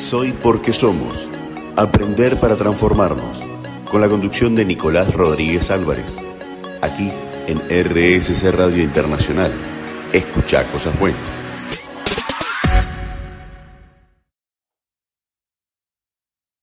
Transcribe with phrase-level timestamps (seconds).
[0.00, 1.30] Soy porque somos.
[1.76, 3.46] Aprender para transformarnos.
[3.90, 6.18] Con la conducción de Nicolás Rodríguez Álvarez.
[6.80, 7.10] Aquí
[7.46, 9.52] en RSC Radio Internacional.
[10.12, 11.44] Escucha cosas buenas.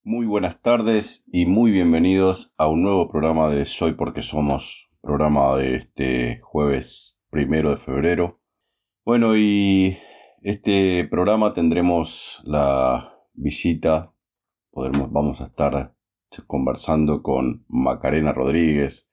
[0.03, 5.55] Muy buenas tardes y muy bienvenidos a un nuevo programa de Soy porque somos, programa
[5.55, 8.41] de este jueves primero de febrero.
[9.05, 9.99] Bueno, y
[10.41, 14.13] este programa tendremos la visita,
[14.71, 15.95] podremos, vamos a estar
[16.47, 19.09] conversando con Macarena Rodríguez,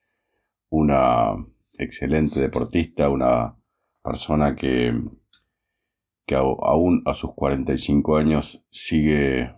[0.71, 1.35] una
[1.79, 3.57] excelente deportista, una
[4.03, 5.01] persona que,
[6.27, 9.55] que aún a sus 45 años sigue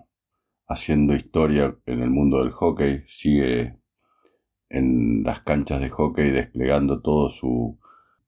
[0.68, 3.78] haciendo historia en el mundo del hockey, sigue
[4.68, 7.78] en las canchas de hockey desplegando todo su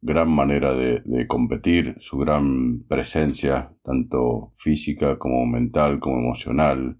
[0.01, 6.99] gran manera de, competir, su gran presencia, tanto física como mental, como emocional,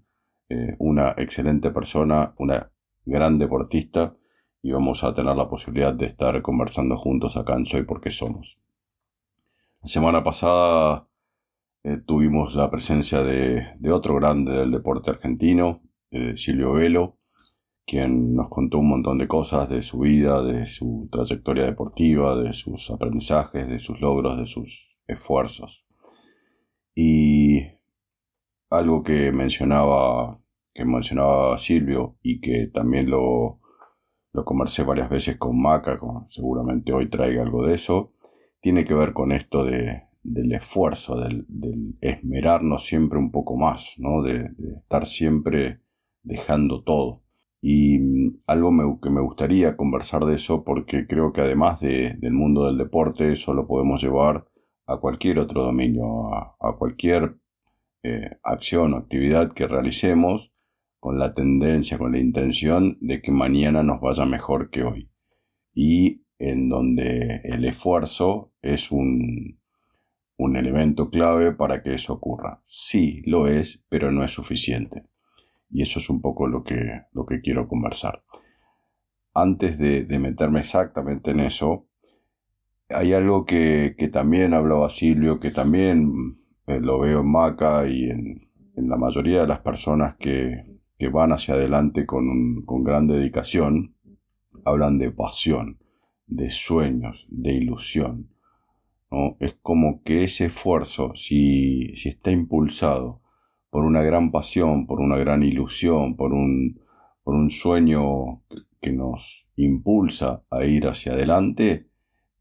[0.49, 2.71] eh, una excelente persona, una
[3.05, 4.15] gran deportista
[4.61, 8.61] y vamos a tener la posibilidad de estar conversando juntos acá en Soy porque somos.
[9.81, 11.07] La semana pasada
[11.83, 15.81] eh, tuvimos la presencia de, otro grande del deporte argentino,
[16.11, 17.18] eh, Silvio Velo,
[17.89, 22.53] quien nos contó un montón de cosas de su vida, de su trayectoria deportiva, de
[22.53, 25.87] sus aprendizajes, de sus logros, de sus esfuerzos.
[26.93, 27.61] Y
[28.69, 30.39] algo que mencionaba,
[30.71, 33.59] que mencionaba Silvio y que también lo,
[34.33, 38.13] lo conversé varias veces con Maca, seguramente hoy traiga algo de eso,
[38.61, 41.47] tiene que ver con esto de, del esfuerzo, del,
[42.01, 44.21] esmerarnos siempre un poco más, ¿no?
[44.21, 45.81] de estar siempre
[46.21, 47.23] dejando todo.
[47.61, 52.65] Y mm, algo que me gustaría conversar de eso porque creo que además del mundo
[52.65, 54.47] del deporte, eso lo podemos llevar
[54.85, 57.37] a cualquier otro dominio, a, cualquier
[58.03, 60.53] eh, acción o actividad que realicemos
[60.99, 65.11] con la tendencia, con la intención de que mañana nos vaya mejor que hoy.
[65.73, 69.59] Y en donde el esfuerzo es un,
[70.37, 72.61] un elemento clave para que eso ocurra.
[72.63, 75.03] Sí, lo es, pero no es suficiente.
[75.71, 78.23] Y eso es un poco lo que, lo que quiero conversar.
[79.33, 81.87] Antes de, meterme exactamente en eso,
[82.89, 88.49] hay algo que, también hablaba Silvio, que también eh, lo veo en Maca y en,
[88.75, 90.65] la mayoría de las personas que,
[91.11, 93.95] van hacia adelante con, con gran dedicación,
[94.65, 95.79] hablan de pasión,
[96.27, 98.29] de sueños, de ilusión.
[99.11, 99.37] ¿no?
[99.39, 103.21] Es como que ese esfuerzo, si, si está impulsado
[103.69, 106.81] por una gran pasión, por una gran ilusión, por un,
[107.23, 108.43] por un sueño
[108.81, 111.89] que nos impulsa a ir hacia adelante,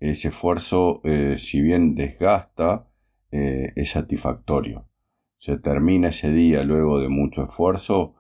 [0.00, 2.88] ese esfuerzo, eh, si bien desgasta,
[3.30, 4.88] eh, es satisfactorio.
[5.36, 8.14] Se termina ese día luego de mucho esfuerzo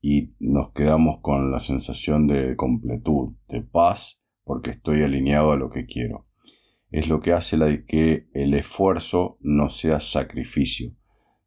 [0.00, 5.70] y nos quedamos con la sensación de completud, de paz, porque estoy alineado a lo
[5.70, 6.26] que quiero.
[6.90, 10.92] Es lo que hace la, que el esfuerzo no sea sacrificio,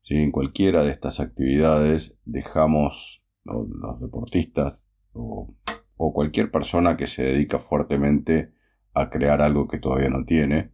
[0.09, 4.83] en cualquiera de estas actividades dejamos, los deportistas
[5.13, 5.55] o,
[5.95, 8.51] cualquier persona que se dedica fuertemente
[8.93, 10.71] a crear algo que todavía no tiene,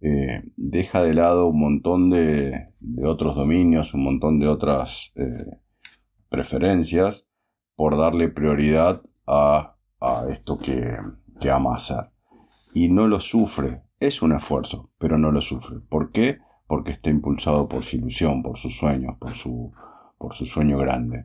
[0.00, 2.74] eh, deja de lado un montón de,
[3.04, 5.60] otros dominios, un montón de otras eh,
[6.28, 7.28] preferencias
[7.76, 9.76] por darle prioridad a,
[10.30, 10.96] esto que,
[11.40, 12.10] que, ama hacer.
[12.74, 15.78] Y no lo sufre, es un esfuerzo, pero no lo sufre.
[15.88, 16.38] ¿Por qué?
[16.68, 19.72] Porque está impulsado por su ilusión, por sus sueños, por su,
[20.18, 21.24] por su sueño grande.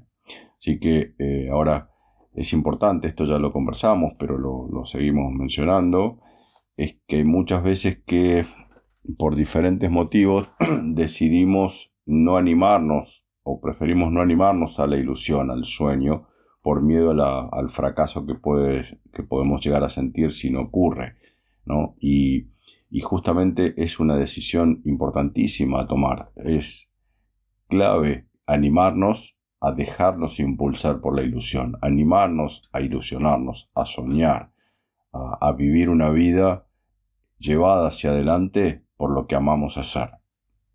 [0.58, 1.92] Así que eh, ahora
[2.34, 6.20] es importante, esto ya lo conversamos, pero lo, seguimos mencionando,
[6.78, 8.46] es que muchas veces que
[9.20, 10.52] por diferentes motivos
[10.84, 16.28] decidimos no animarnos o preferimos no animarnos a la ilusión, al sueño,
[16.62, 21.18] por miedo al fracaso que, puede, que podemos llegar a sentir si no ocurre.
[21.66, 21.96] ¿no?
[22.00, 22.53] Y
[22.94, 26.32] y justamente es una decisión importantísima a tomar.
[26.36, 26.92] Es
[27.68, 34.54] clave animarnos a dejarnos impulsar por la ilusión, animarnos a ilusionarnos, a soñar,
[35.12, 36.68] a, vivir una vida
[37.40, 40.12] llevada hacia adelante por lo que amamos hacer.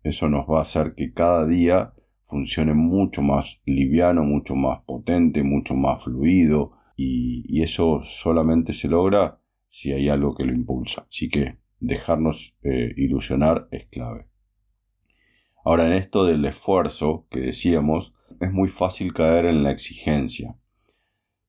[0.03, 1.93] Eso nos va a hacer que cada día
[2.25, 8.89] funcione mucho más liviano, mucho más potente, mucho más fluido y, y eso solamente se
[8.89, 9.39] logra
[9.69, 11.05] si hay algo que lo impulsa.
[11.09, 14.27] Así que dejarnos eh, ilusionar es clave.
[15.63, 20.55] Ahora, en esto del esfuerzo que decíamos, es muy fácil caer en la exigencia.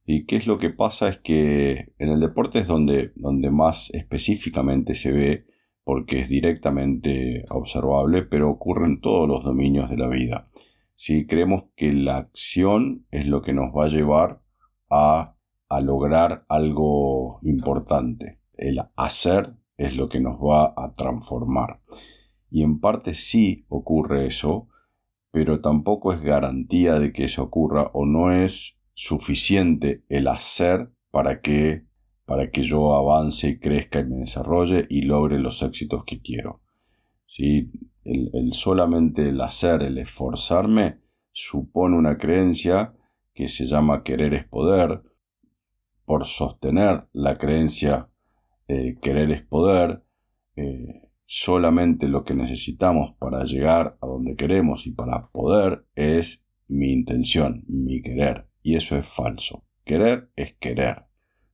[0.04, 1.08] ¿Y qué es lo que pasa?
[1.08, 5.46] Es que en el deporte es donde, donde más específicamente se ve,
[5.84, 10.48] porque es directamente observable, pero ocurre en todos los dominios de la vida.
[10.96, 11.26] ¿sí?
[11.26, 14.42] Creemos que la acción es lo que nos va a llevar
[14.90, 15.36] a,
[15.68, 18.40] a lograr algo importante.
[18.56, 21.80] El hacer es lo que nos va a transformar.
[22.50, 24.68] Y en parte sí ocurre eso,
[25.30, 31.40] pero tampoco es garantía de que eso ocurra o no es suficiente el hacer para
[31.40, 31.86] que
[32.26, 36.60] para que yo avance y crezca y me desarrolle y logre los éxitos que quiero.
[37.26, 37.72] ¿Sí?
[38.04, 41.00] El, solamente el hacer, el esforzarme,
[41.32, 42.94] supone una creencia
[43.34, 45.02] que se llama querer es poder.
[46.04, 48.09] Por sostener la creencia
[48.70, 50.04] eh, querer es poder,
[50.54, 56.92] eh, solamente lo que necesitamos para llegar a donde queremos y para poder es mi
[56.92, 58.46] intención, mi querer.
[58.62, 59.64] Y eso es falso.
[59.82, 61.06] Querer es querer.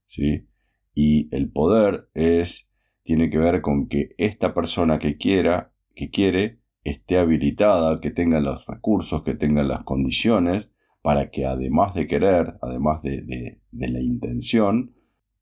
[0.05, 0.47] ¿sí?
[0.93, 2.69] Y el poder es,
[3.01, 8.39] tiene que ver con que esta persona que quiera, que quiere, esté habilitada, que tenga
[8.39, 10.71] los recursos, que tenga las condiciones
[11.01, 14.96] para que además de querer, además de, de la intención,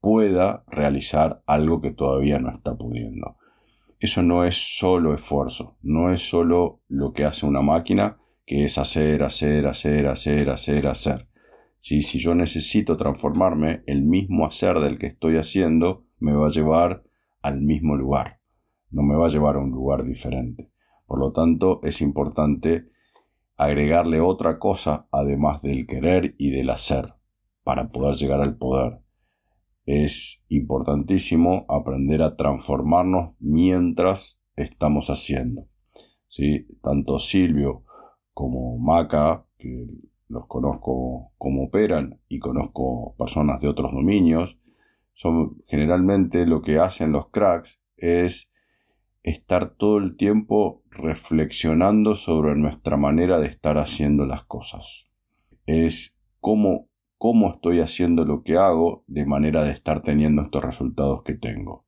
[0.06, 3.38] pueda realizar algo que todavía no está pudiendo.
[4.00, 8.78] Eso no es solo esfuerzo, no es solo lo que hace una máquina, que es
[8.78, 11.28] hacer, hacer, hacer, hacer, hacer, hacer.
[11.80, 16.52] Si, si yo necesito transformarme, el mismo hacer del que estoy haciendo me va a
[16.52, 17.02] llevar
[17.42, 18.40] al mismo lugar,
[18.92, 20.70] no me va a llevar a un lugar diferente.
[21.08, 22.90] Por lo tanto, es importante
[23.58, 27.16] agregarle otra cosa además del querer y del hacer
[27.64, 29.04] para poder llegar al poder
[29.86, 35.68] es importantísimo aprender a transformarnos mientras estamos haciendo.
[36.28, 36.68] ¿sí?
[36.82, 37.84] Tanto Silvio
[38.34, 39.88] como Maca, que
[40.28, 44.60] los conozco como operan y conozco personas de otros dominios,
[45.14, 48.52] son generalmente lo que hacen los cracks es
[49.24, 55.10] estar todo el tiempo reflexionando sobre nuestra manera de estar haciendo las cosas.
[55.66, 61.24] Es cómo cómo estoy haciendo lo que hago de manera de estar teniendo estos resultados
[61.24, 61.86] que tengo.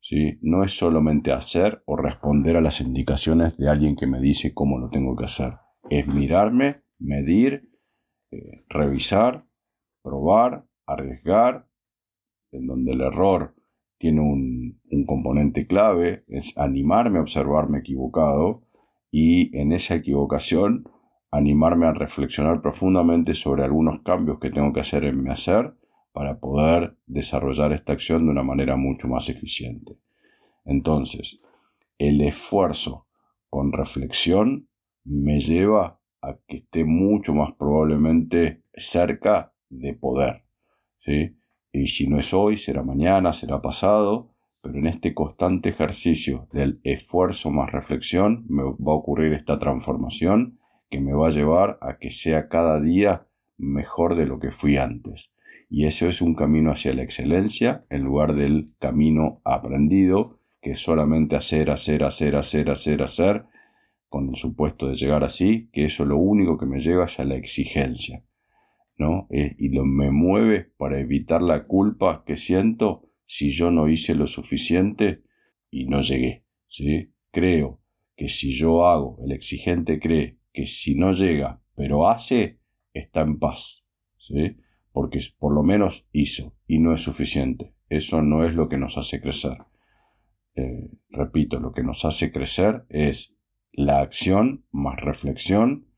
[0.00, 0.38] ¿Sí?
[0.40, 4.78] No es solamente hacer o responder a las indicaciones de alguien que me dice cómo
[4.78, 5.54] lo tengo que hacer.
[5.90, 7.70] Es mirarme, medir,
[8.32, 9.46] eh, revisar,
[10.02, 11.68] probar, arriesgar,
[12.50, 13.54] en donde el error
[13.98, 18.66] tiene un, un componente clave, es animarme a observarme equivocado
[19.12, 20.88] y en esa equivocación
[21.32, 25.74] animarme a reflexionar profundamente sobre algunos cambios que tengo que hacer en mi hacer
[26.12, 29.96] para poder desarrollar esta acción de una manera mucho más eficiente.
[30.66, 31.40] Entonces,
[31.98, 33.06] el esfuerzo
[33.48, 34.68] con reflexión
[35.04, 40.44] me lleva a que esté mucho más probablemente cerca de poder.
[40.98, 41.34] ¿sí?
[41.72, 44.30] Y si no es hoy, será mañana, será pasado,
[44.60, 50.58] pero en este constante ejercicio del esfuerzo más reflexión me va a ocurrir esta transformación
[50.92, 54.76] que me va a llevar a que sea cada día mejor de lo que fui
[54.76, 55.32] antes.
[55.70, 60.80] Y eso es un camino hacia la excelencia en lugar del camino aprendido, que es
[60.80, 63.46] solamente hacer, hacer, hacer, hacer, hacer, hacer,
[64.10, 67.24] con el supuesto de llegar así, que eso lo único que me lleva es a
[67.24, 68.22] la exigencia.
[68.98, 69.28] ¿no?
[69.30, 74.14] Eh, y lo, me mueve para evitar la culpa que siento si yo no hice
[74.14, 75.22] lo suficiente
[75.70, 76.44] y no llegué.
[76.68, 77.14] ¿sí?
[77.30, 77.80] Creo
[78.14, 82.60] que si yo hago, el exigente cree que si no llega, pero hace,
[82.92, 83.84] está en paz,
[84.18, 84.56] ¿sí?
[84.92, 87.74] Porque por lo menos hizo y no es suficiente.
[87.88, 89.58] Eso no es lo que nos hace crecer.
[90.54, 93.36] Eh, repito, lo que nos hace crecer es
[93.72, 95.88] la acción más reflexión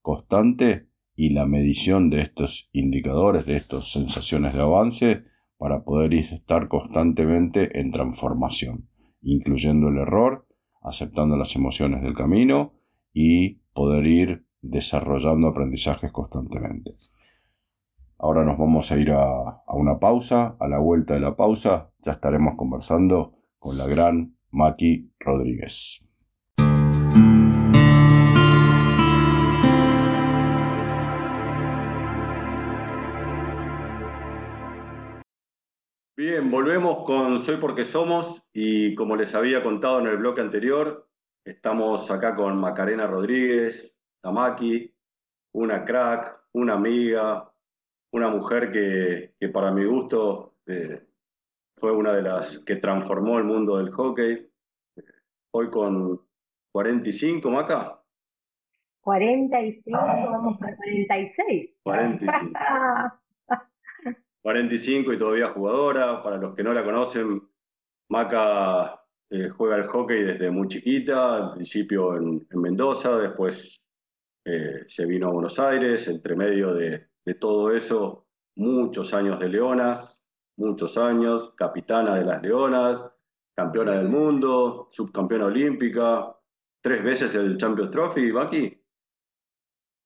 [0.00, 5.24] constante y la medición de estos indicadores, de estas sensaciones de avance,
[5.56, 8.88] para poder estar constantemente en transformación,
[9.22, 10.46] incluyendo el error,
[10.82, 12.74] aceptando las emociones del camino
[13.14, 16.96] y poder ir desarrollando aprendizajes constantemente.
[18.18, 20.56] Ahora nos vamos a ir a, una pausa.
[20.58, 26.00] A la vuelta de la pausa ya estaremos conversando con la gran Maki Rodríguez.
[36.16, 41.08] Bien, volvemos con Soy porque somos y como les había contado en el bloque anterior,
[41.44, 44.90] Estamos acá con Macarena Rodríguez, Tamaki,
[45.52, 47.52] una crack, una amiga,
[48.12, 51.06] una mujer que, para mi gusto eh,
[51.76, 54.50] fue una de las que transformó el mundo del hockey.
[55.50, 56.26] Hoy con
[56.72, 58.00] 45, Maca.
[59.02, 61.70] 45, vamos a 46.
[61.82, 62.58] 45.
[64.40, 66.22] 45 y todavía jugadora.
[66.22, 67.42] Para los que no la conocen,
[68.08, 73.82] Maca eh, juega el hockey desde muy chiquita, al principio en, Mendoza, después
[74.44, 78.26] eh, se vino a Buenos Aires, entre medio de, de todo eso,
[78.56, 80.24] muchos años de Leonas,
[80.56, 83.02] muchos años, capitana de las Leonas,
[83.56, 86.34] campeona del mundo, subcampeona olímpica,
[86.82, 88.80] tres veces el Champions Trophy, Baki.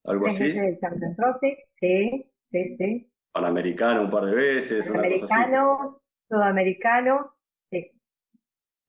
[0.05, 0.43] ¿Algo Tres así?
[0.45, 3.11] veces el Champions Trophy, sí, sí, sí.
[3.31, 5.33] Panamericano un par de veces, una cosa así.
[5.33, 7.35] Americano, sudamericano.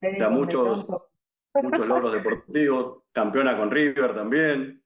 [0.03, 0.87] O sea, muchos,
[1.61, 4.83] muchos logros deportivos, campeona con River también,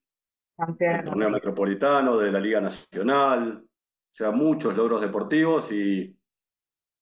[0.88, 1.04] del Campeón.
[1.04, 6.16] torneo metropolitano, de la Liga Nacional, o sea, muchos logros deportivos y,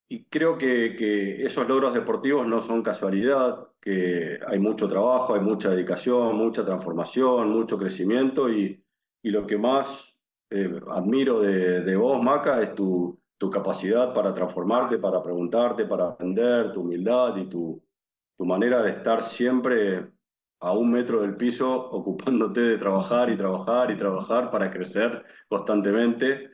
[0.09, 5.41] y creo que, que esos logros deportivos no son casualidad, que hay mucho trabajo, hay
[5.41, 8.83] mucha dedicación, mucha transformación, mucho crecimiento y,
[9.23, 10.19] y lo que más
[10.51, 16.09] eh, admiro de, de vos, Maca, es tu, tu capacidad para transformarte, para preguntarte, para
[16.09, 17.83] aprender, tu humildad y tu,
[18.37, 20.07] tu manera de estar siempre
[20.61, 26.51] a un metro del piso, ocupándote de trabajar y trabajar y trabajar para crecer constantemente.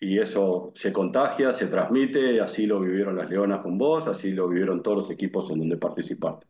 [0.00, 4.48] Y eso se contagia, se transmite, así lo vivieron las Leonas con vos, así lo
[4.48, 6.46] vivieron todos los equipos en donde participaste.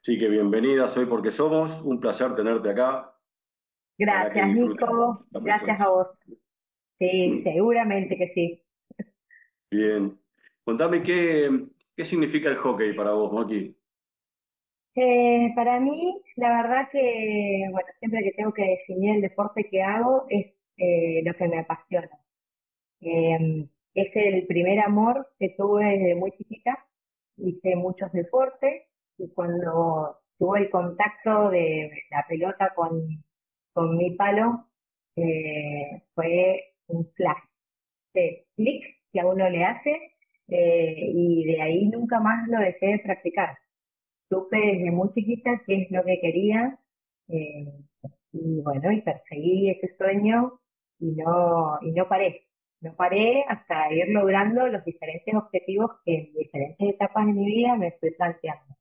[0.00, 3.12] Así que bienvenida, soy porque somos, un placer tenerte acá.
[3.96, 5.24] Gracias, Nico.
[5.30, 6.08] Gracias a vos.
[6.98, 7.42] Sí, Mm.
[7.44, 8.62] seguramente que sí.
[9.70, 10.18] Bien.
[10.64, 13.75] Contame qué, qué significa el hockey para vos, Maki.
[14.96, 19.82] Eh, para mí, la verdad que, bueno, siempre que tengo que definir el deporte que
[19.82, 22.08] hago es eh, lo que me apasiona.
[23.02, 26.78] Eh, es el primer amor que tuve desde muy chiquita.
[27.38, 28.84] Hice muchos deportes
[29.18, 33.24] y cuando tuve el contacto de la pelota con,
[33.72, 34.66] con mi palo,
[35.16, 37.42] eh, fue un flash
[38.14, 40.12] de clic que a uno le hace
[40.48, 43.58] eh, y de ahí nunca más lo dejé de practicar.
[44.28, 46.78] Supe desde muy chiquita qué es lo que quería
[47.28, 47.72] eh,
[48.32, 50.60] y bueno, y perseguí ese sueño
[50.98, 52.42] y no, y no paré.
[52.80, 57.76] No paré hasta ir logrando los diferentes objetivos que en diferentes etapas de mi vida
[57.76, 58.76] me estoy planteando,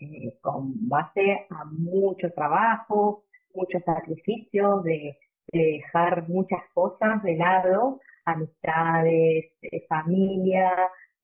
[0.00, 3.24] eh, con base a mucho trabajo,
[3.54, 5.18] muchos sacrificios, de,
[5.52, 10.72] de dejar muchas cosas de lado, amistades, eh, familia,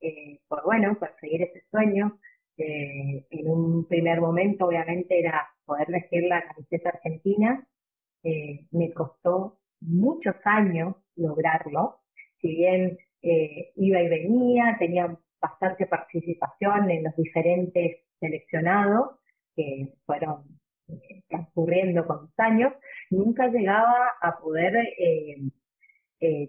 [0.00, 2.18] eh, por bueno, perseguir ese sueño.
[2.58, 7.64] En un primer momento, obviamente, era poder vestir la camiseta argentina.
[8.24, 12.00] Eh, me costó muchos años lograrlo.
[12.40, 19.20] Si bien eh, iba y venía, tenía bastante participación en los diferentes seleccionados
[19.54, 20.42] que fueron
[20.88, 22.72] eh, transcurriendo con los años,
[23.10, 24.74] nunca llegaba a poder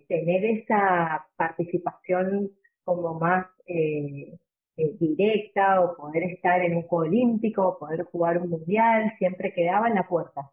[0.08, 2.50] tener esa participación
[2.84, 3.46] como más
[4.80, 9.54] eh, directa o poder estar en un juego olímpico o poder jugar un mundial, siempre
[9.54, 10.52] quedaba en la puerta.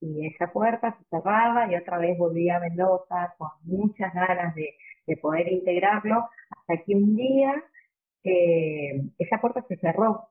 [0.00, 4.76] Y esa puerta se cerraba y otra vez volvía a Mendoza con muchas ganas de,
[5.06, 7.64] de poder integrarlo, hasta que un día
[8.24, 10.28] eh, esa puerta se cerró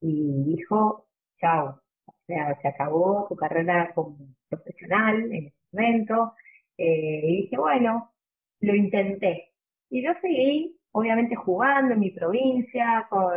[0.00, 1.06] y dijo,
[1.40, 4.16] chao, o sea, se acabó tu carrera como
[4.48, 6.34] profesional en ese momento.
[6.78, 8.12] Eh, y dije, bueno,
[8.60, 9.52] lo intenté.
[9.90, 13.32] Y yo seguí, obviamente, jugando en mi provincia, con,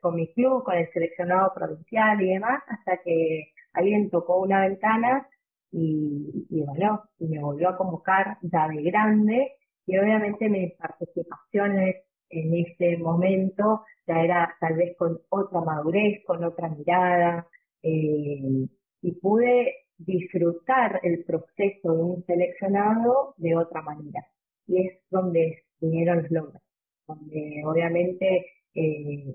[0.00, 5.26] con mi club, con el seleccionado provincial y demás, hasta que alguien tocó una ventana
[5.72, 9.52] y, bueno, y me volvió a convocar ya de grande.
[9.86, 11.96] Y obviamente mis participaciones
[12.30, 17.48] en ese momento ya era tal vez con otra madurez, con otra mirada,
[17.82, 18.68] eh,
[19.02, 24.24] y pude disfrutar el proceso de un seleccionado de otra manera.
[24.68, 26.62] Y es donde vinieron los logros,
[27.06, 29.34] donde obviamente eh,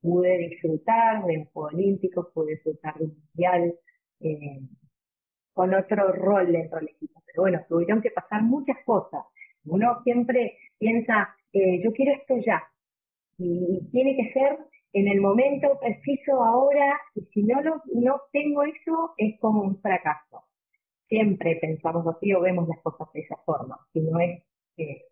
[0.00, 3.74] pude disfrutar de un Juego Olímpico, pude disfrutar de un Mundial,
[4.20, 4.60] eh,
[5.52, 7.22] con otro rol dentro del equipo.
[7.26, 9.24] Pero bueno, tuvieron que pasar muchas cosas.
[9.64, 12.62] Uno siempre piensa, eh, yo quiero esto ya,
[13.38, 14.58] y, tiene que ser
[14.92, 19.80] en el momento preciso ahora, y si no, lo, no tengo eso, es como un
[19.80, 20.44] fracaso.
[21.08, 24.42] Siempre pensamos así o vemos las cosas de esa forma, si no es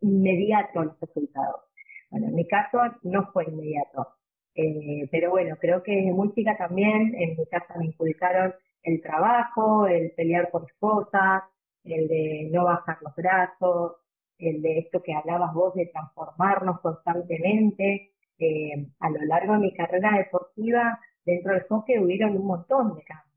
[0.01, 1.70] inmediato los resultados.
[2.11, 4.09] Bueno, en mi caso no fue inmediato,
[4.55, 9.01] eh, pero bueno, creo que desde muy chica también, en mi casa me inculcaron el
[9.01, 11.45] trabajo, el pelear por cosas,
[11.85, 13.97] el de no bajar los brazos,
[14.39, 18.13] el de esto que hablabas vos de transformarnos constantemente.
[18.39, 23.03] Eh, a lo largo de mi carrera deportiva, dentro del hockey hubieron un montón de
[23.05, 23.30] cambios,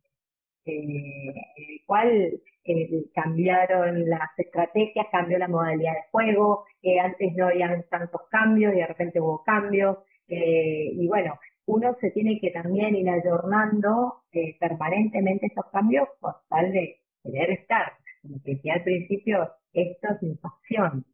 [0.65, 7.36] eh, en el cual eh, cambiaron las estrategias, cambió la modalidad de juego, eh, antes
[7.36, 9.98] no habían tantos cambios y de repente hubo cambios,
[10.29, 14.24] eh, y bueno, uno se tiene que también ir ayornando
[14.60, 17.93] permanentemente esos cambios por tal de, querer estar.
[18.22, 21.05] Como que decía al principio, esto es mi pasión.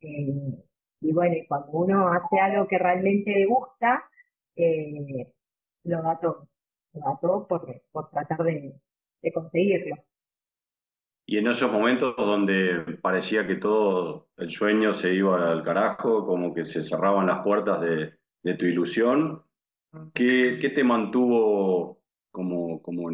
[0.00, 4.04] Y bueno, cuando uno hace algo que realmente le gusta,
[5.84, 6.48] lo da todo.
[6.94, 8.74] Lo da todo por, por tratar de,
[9.24, 9.96] de conseguirlo.
[11.26, 16.54] Y en esos momentos donde parecía que todo el sueño se iba al carajo, como
[16.54, 19.42] que se cerraban las puertas de, de tu ilusión,
[20.12, 23.08] ¿qué, ¿qué, te mantuvo como, como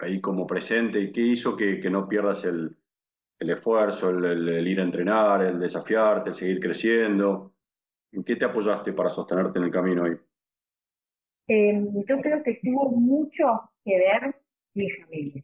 [0.00, 2.76] ahí como presente y qué hizo que, que no pierdas el,
[3.38, 7.54] el esfuerzo, el, el, ir a entrenar, el desafiarte, el seguir creciendo?
[8.10, 10.16] ¿En qué te apoyaste para sostenerte en el camino ahí?
[11.46, 14.34] Eh, yo creo que tuvo mucho que ver
[14.74, 15.42] mi familia.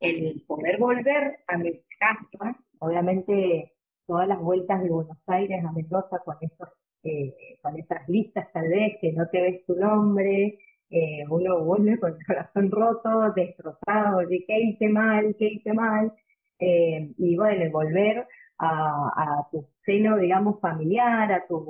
[0.00, 3.72] El poder volver a mi casa, obviamente
[4.06, 6.68] todas las vueltas de Buenos Aires a Mendoza con esos,
[7.04, 10.58] eh, con esas listas tal vez que no te ves tu nombre,
[10.90, 16.12] eh, uno vuelve con el corazón roto, destrozado, de qué hice mal, qué hice mal,
[16.58, 18.26] eh, y bueno, volver
[18.58, 21.64] a, a, tu seno, digamos, familiar, a tus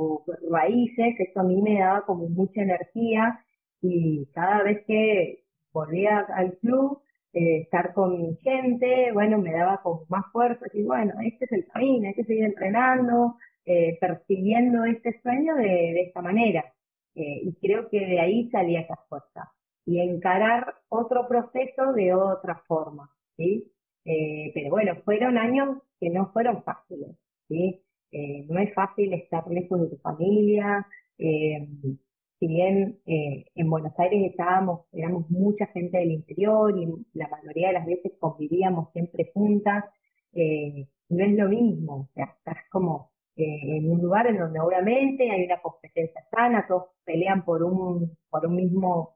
[0.50, 3.44] raíces, eso a mí me daba como mucha energía
[3.80, 5.41] y cada vez que
[5.72, 7.02] volvía al club,
[7.32, 11.52] eh, estar con mi gente, bueno, me daba como más fuerza, y bueno, este es
[11.52, 16.64] el camino, hay que seguir entrenando, eh, persiguiendo este sueño de, esta manera.
[17.14, 19.52] Eh, y creo que de ahí salía esa fuerza.
[19.84, 23.72] Y encarar otro proceso de otra forma, ¿sí?
[24.04, 27.16] Pero bueno, fueron años que no fueron fáciles,
[27.48, 27.82] ¿sí?
[28.48, 30.86] No es fácil estar lejos de tu familia,
[32.42, 37.68] si bien eh, en Buenos Aires estábamos, éramos mucha gente del interior y la mayoría
[37.68, 39.84] de las veces convivíamos siempre juntas,
[40.32, 44.58] eh, no es lo mismo, o sea, estás como eh, en un lugar en donde
[44.58, 49.14] obviamente hay una competencia sana, todos pelean por un, por un mismo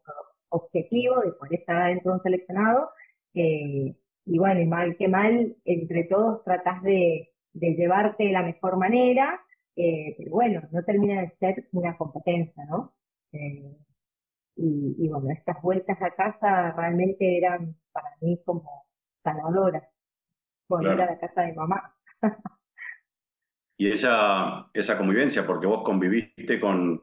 [0.50, 2.90] objetivo de poder estar dentro de un seleccionado,
[3.34, 8.76] y bueno, y mal que mal, entre todos tratás de, de llevarte de la mejor
[8.76, 9.40] manera,
[9.74, 12.95] pero bueno, no termina de ser una competencia, ¿no?
[13.36, 13.76] Eh,
[14.56, 18.86] y, y, bueno, estas vueltas a casa realmente eran para mí como
[19.22, 19.84] sanadoras,
[20.68, 21.10] volver claro.
[21.10, 21.94] a la casa de mamá.
[23.76, 27.02] y esa, esa convivencia, porque vos conviviste con,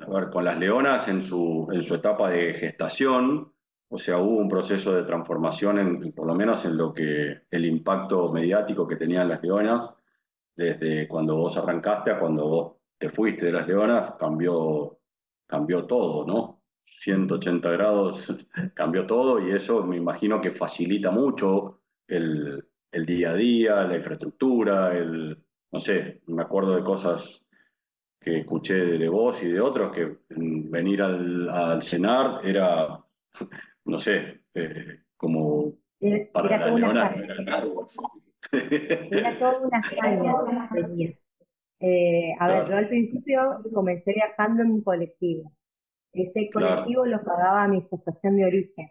[0.00, 3.52] a ver, con las leonas en su, en su etapa de gestación,
[3.88, 7.66] o sea, hubo un proceso de transformación, en, por lo menos en lo que el
[7.66, 9.94] impacto mediático que tenían las leonas,
[10.56, 14.98] desde cuando vos arrancaste a cuando vos te fuiste de las Leonas, cambió,
[15.46, 16.62] cambió todo, ¿no?
[16.84, 18.36] 180 grados
[18.74, 23.96] cambió todo y eso me imagino que facilita mucho el, el día a día, la
[23.96, 25.36] infraestructura, el,
[25.72, 27.46] no sé, me acuerdo de cosas
[28.20, 33.04] que escuché de vos y de otros, que venir al, al cenar era,
[33.84, 35.74] no sé, eh, como
[36.32, 37.64] para la leona era.
[38.52, 41.12] Era toda una hazaña.
[41.80, 45.52] Eh, a ver, yo al principio comencé viajando en un colectivo.
[46.12, 47.18] Ese colectivo claro.
[47.18, 48.88] lo pagaba mi asociación de origen.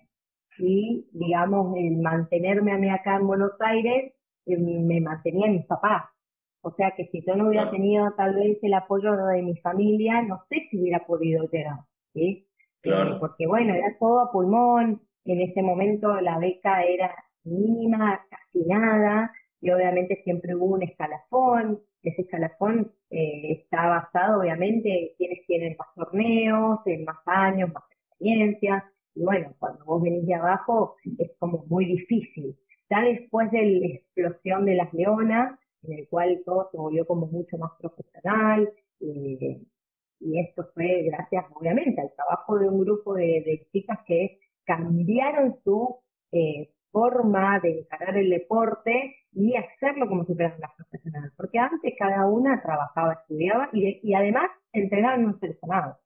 [0.60, 4.14] Y, digamos, el mantenerme a mí acá en Buenos Aires
[4.46, 6.06] eh, me mantenía mis papás.
[6.62, 7.78] O sea que si yo no hubiera claro.
[7.78, 11.80] tenido tal vez el apoyo de mi familia, no sé si hubiera podido llegar.
[12.14, 12.48] ¿sí?
[12.82, 13.16] Claro.
[13.16, 15.02] Eh, porque bueno, era todo a pulmón.
[15.26, 19.32] En ese momento la beca era mínima, casi nada.
[19.62, 25.76] Y obviamente siempre hubo un escalafón ese escalafón eh, está basado obviamente en quienes tienen
[25.78, 28.84] más torneos, más años, más experiencia,
[29.16, 32.56] y bueno, cuando vos venís de abajo es como muy difícil.
[32.90, 37.28] Ya después de la explosión de las leonas, en el cual todo se volvió como
[37.28, 39.62] mucho más profesional, eh,
[40.20, 45.58] y esto fue gracias obviamente al trabajo de un grupo de, de chicas que cambiaron
[45.64, 45.98] su
[46.32, 51.34] eh, forma de encarar el deporte y hacerlo como si fueran las profesionales.
[51.36, 55.98] Porque antes cada una trabajaba, estudiaba y, y además entrenaba en un seleccionado.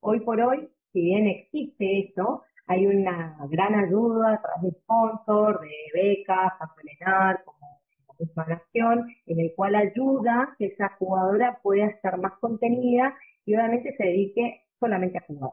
[0.00, 5.60] Hoy por hoy, si bien existe eso, hay una gran ayuda a través de sponsor,
[5.60, 11.86] de becas, tanto en como misma nación, en el cual ayuda que esa jugadora pueda
[11.86, 15.52] estar más contenida y obviamente se dedique solamente a jugar.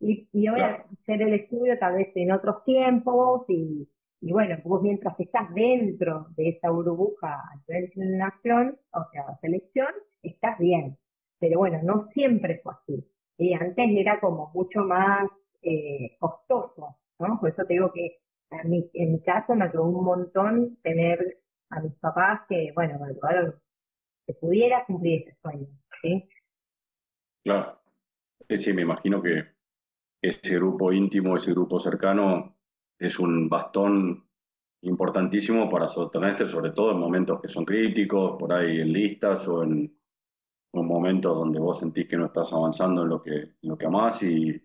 [0.00, 0.84] Y, y voy claro.
[0.84, 3.88] a hacer el estudio tal vez en otros tiempos y,
[4.20, 9.38] y bueno, vos mientras estás dentro de esa burbuja a nivel de nación, o sea,
[9.40, 9.88] selección,
[10.22, 10.98] estás bien.
[11.38, 13.04] Pero bueno, no siempre fue así.
[13.38, 15.30] Y antes era como mucho más
[15.62, 17.38] eh, costoso, ¿no?
[17.40, 18.18] Por eso te digo que
[18.50, 21.38] en mi, en mi caso me ayudó un montón tener
[21.70, 23.54] a mis papás que, bueno, me ayudaron
[24.26, 25.68] que pudiera cumplir ese sueño,
[26.02, 26.28] ¿sí?
[27.44, 27.78] Claro.
[28.48, 29.57] Sí, sí, me imagino que
[30.20, 32.56] ese grupo íntimo, ese grupo cercano,
[32.98, 34.24] es un bastón
[34.82, 39.62] importantísimo para sostenerte, sobre todo en momentos que son críticos, por ahí en listas o
[39.62, 39.96] en
[40.72, 43.86] un momento donde vos sentís que no estás avanzando en lo que, en lo que
[43.86, 44.60] amás y,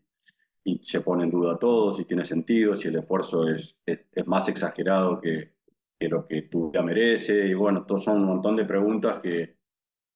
[0.63, 4.47] y se pone en duda todo, si tiene sentido, si el esfuerzo es, es, más
[4.49, 5.53] exagerado que,
[5.99, 7.47] que, lo que tú ya merece.
[7.47, 9.57] Y bueno, todos son un montón de preguntas que,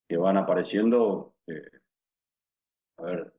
[0.07, 1.35] que van apareciendo.
[1.47, 1.69] Eh,
[2.97, 3.33] a ver,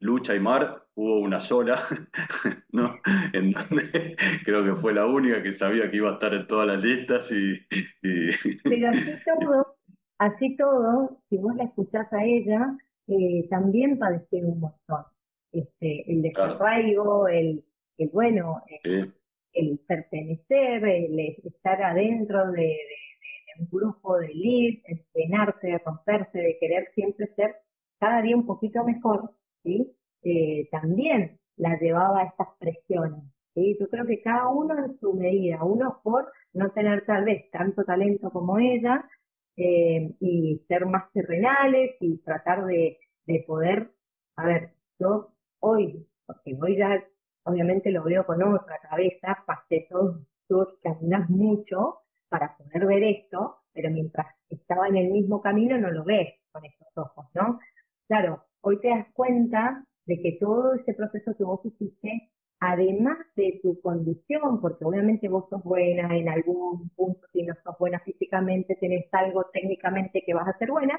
[0.00, 1.82] lucha y mar hubo una sola,
[2.72, 2.96] ¿no?
[3.32, 6.66] En donde creo que fue la única que sabía que iba a estar en todas
[6.66, 7.58] las listas y...
[8.64, 9.76] Pero así todo,
[10.18, 12.76] así todo, si vos la escuchás a ella,
[13.08, 15.04] eh, también padeció un montón.
[15.52, 17.64] Este, el desarraigo, el,
[17.98, 25.78] el, bueno, el, pertenecer, el estar adentro de, de, un grupo de lead, entrenarse, de
[25.78, 27.54] romperse, de querer siempre ser
[28.00, 29.30] cada día un poquito mejor,
[29.62, 29.94] ¿sí?
[30.24, 33.22] Eh, también la llevaba a estas presiones.
[33.54, 33.76] ¿sí?
[33.78, 37.84] Yo creo que cada uno en su medida, uno por no tener tal vez tanto
[37.84, 39.08] talento como ella
[39.56, 43.90] eh, y ser más terrenales y tratar de, de poder,
[44.36, 47.04] a ver, yo hoy, porque hoy ya
[47.44, 53.58] obviamente lo veo con otra cabeza, pasé todos, tú caminas mucho para poder ver esto,
[53.72, 57.60] pero mientras estaba en el mismo camino no lo ves con estos ojos, ¿no?
[58.08, 63.60] Claro, hoy te das cuenta de que todo ese proceso que vos hiciste, además de
[63.62, 68.76] tu condición, porque obviamente vos sos buena en algún punto, si no sos buena físicamente,
[68.76, 70.98] tenés algo técnicamente que vas a ser buena,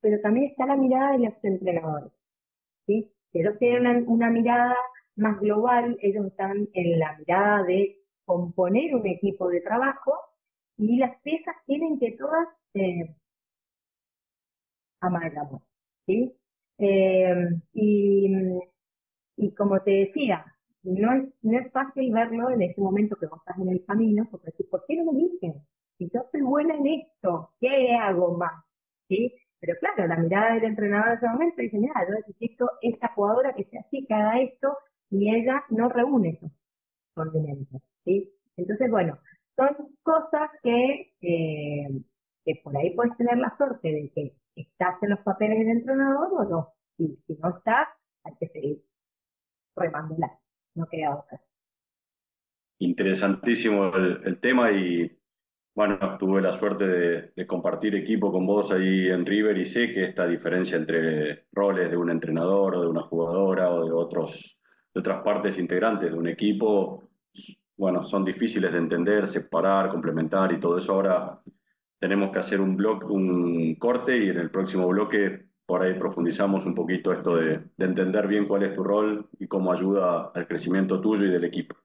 [0.00, 2.12] pero también está la mirada de los entrenadores,
[2.86, 3.10] ¿sí?
[3.32, 4.76] Ellos tienen una, mirada
[5.16, 10.14] más global, ellos están en la mirada de componer un equipo de trabajo
[10.76, 13.14] y las piezas tienen que todas eh,
[15.00, 15.62] amor,
[16.06, 16.34] ¿sí?
[16.78, 17.34] Eh,
[17.74, 18.32] y,
[19.36, 20.44] y, como te decía,
[20.82, 24.26] no es, no es fácil verlo en ese momento que vos estás en el camino,
[24.30, 25.54] porque decir, ¿por qué no me dicen?
[25.98, 28.64] Si yo soy buena en esto, ¿qué hago más?
[29.08, 29.32] ¿Sí?
[29.60, 33.54] Pero claro, la mirada del entrenador en ese momento dice, mira, yo necesito esta jugadora
[33.54, 34.76] que sea así, que haga esto,
[35.10, 36.50] y ella no reúne esos
[37.14, 38.30] condimentos, ¿sí?
[38.56, 39.18] Entonces, bueno,
[39.56, 41.88] son cosas que, eh,
[42.44, 46.28] que por ahí puedes tener la suerte de que ¿Estás en los papeles del entrenador
[46.32, 46.74] o no?
[46.98, 47.88] Y si no estás,
[48.22, 48.84] hay que seguir
[49.76, 50.38] remándola,
[50.74, 51.40] no queda otra.
[52.78, 55.10] Interesantísimo el, tema y
[55.74, 56.86] bueno, tuve la suerte
[57.34, 61.90] de, compartir equipo con vos ahí en River y sé que esta diferencia entre roles
[61.90, 64.58] de un entrenador o de una jugadora o de, otros,
[64.92, 67.10] de otras partes integrantes de un equipo,
[67.76, 71.40] bueno, son difíciles de entender, separar, complementar y todo eso ahora
[72.04, 76.66] tenemos que hacer un, blog, un corte y en el próximo bloque por ahí profundizamos
[76.66, 81.00] un poquito esto de, entender bien cuál es tu rol y cómo ayuda al crecimiento
[81.00, 81.76] tuyo y del equipo.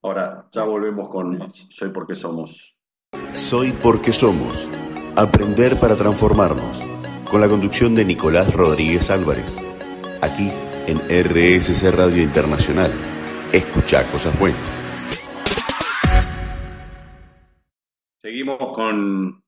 [0.00, 2.78] Ahora, ya volvemos con Soy porque somos.
[3.32, 4.70] Soy porque somos.
[5.16, 6.80] Aprender para transformarnos.
[7.28, 9.58] Con la conducción de Nicolás Rodríguez Álvarez.
[10.22, 10.52] Aquí
[10.86, 12.92] en RSC Radio Internacional.
[13.52, 14.84] Escucha cosas buenas.
[18.20, 19.42] Seguimos con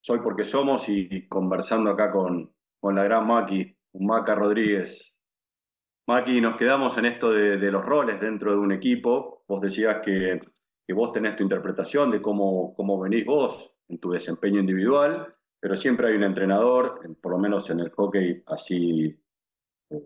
[0.00, 5.16] soy porque somos y conversando acá con, con la gran Maki, Maca Rodríguez.
[6.06, 9.44] Maki, nos quedamos en esto de, los roles dentro de un equipo.
[9.46, 10.40] Vos decías que,
[10.86, 15.76] que, vos tenés tu interpretación de cómo, cómo venís vos en tu desempeño individual, pero
[15.76, 19.16] siempre hay un entrenador, por lo menos en el hockey así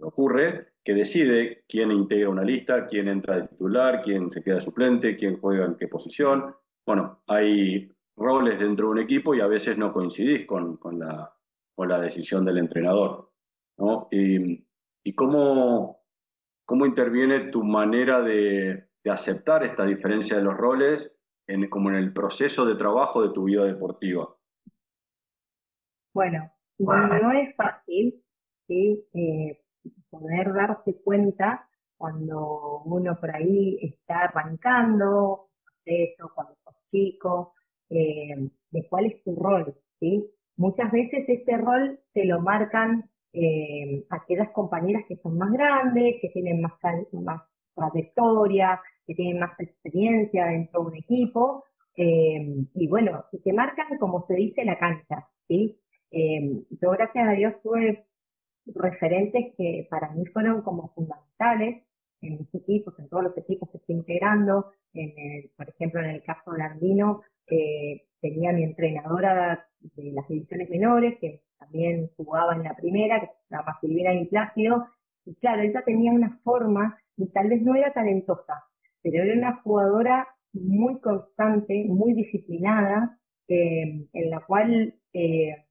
[0.02, 5.16] ocurre, que decide quién integra una lista, quién entra de titular, quién se queda suplente,
[5.16, 6.54] quién juega en qué posición.
[6.87, 11.33] Bueno, hay roles dentro de un equipo y a veces no coincidís con, con, la,
[11.74, 13.31] con la, decisión del entrenador.
[13.79, 14.09] ¿no?
[14.11, 14.66] Y,
[15.05, 16.00] y cómo,
[16.64, 21.12] cómo, interviene tu manera de, de, aceptar esta diferencia de los roles
[21.46, 24.29] en, como en el proceso de trabajo de tu vida deportiva.
[26.14, 28.22] Bueno, no es fácil
[28.68, 29.05] ¿sí?
[29.14, 29.61] eh,
[30.11, 35.50] poder darse cuenta cuando uno por ahí está arrancando,
[36.35, 37.55] cuando sos chico,
[37.90, 40.25] eh, de cuál es tu rol, ¿sí?
[40.57, 46.29] Muchas veces este rol te lo marcan eh, aquellas compañeras que son más grandes, que
[46.31, 46.73] tienen más,
[47.75, 51.64] trayectoria, que tienen más experiencia dentro de un equipo,
[51.97, 55.79] eh, y bueno, te marcan como se dice la cancha, ¿sí?
[56.81, 58.07] yo gracias a Dios tuve
[58.66, 61.83] referentes que para mí fueron como fundamentales
[62.27, 66.23] en mis equipos, en todos los equipos que estoy integrando, en por ejemplo en el
[66.23, 72.63] caso de Andino, eh, tenía mi entrenadora de las divisiones menores, que también jugaba en
[72.63, 74.87] la primera, que se llama Silvina y Plácido,
[75.27, 78.65] y claro, ella tenía una forma, y tal vez no era talentosa,
[79.03, 85.65] pero era una jugadora muy constante, muy disciplinada, eh, en la cual eh,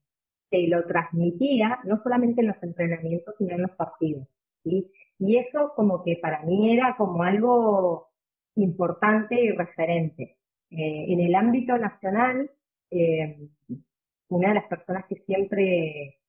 [0.50, 4.28] se lo transmitía, no solamente en los entrenamientos, sino en los partidos.
[4.64, 4.92] ¿Sí?
[5.20, 8.10] Y eso como que para mí era como algo
[8.56, 10.38] importante y referente.
[10.70, 12.50] Eh, en el ámbito nacional,
[14.30, 16.20] una de las personas que siempre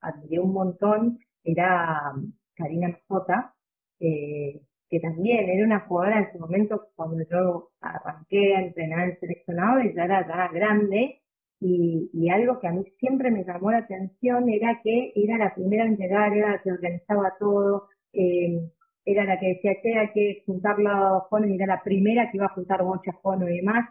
[0.00, 2.12] admiré un montón era
[2.54, 3.54] Karina Mazota,
[4.00, 9.20] eh, que también era una jugadora en su momento cuando yo arranqué a entrenar en
[9.20, 11.19] seleccionado, ya era grande,
[11.60, 15.84] y, algo que a mí siempre me llamó la atención era que era la primera
[15.84, 18.60] en llegar, era la que organizaba todo, eh,
[19.04, 22.46] era la que decía que hay que juntar los y era la primera que iba
[22.46, 23.88] a juntar muchas fonos y demás.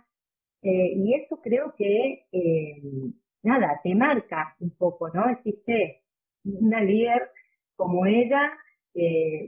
[0.62, 2.82] Eh, y eso creo que, eh,
[3.44, 5.30] nada, te marca un poco, ¿no?
[5.30, 6.04] Existe
[6.44, 7.30] una líder
[7.76, 8.52] como ella
[8.94, 9.48] eh,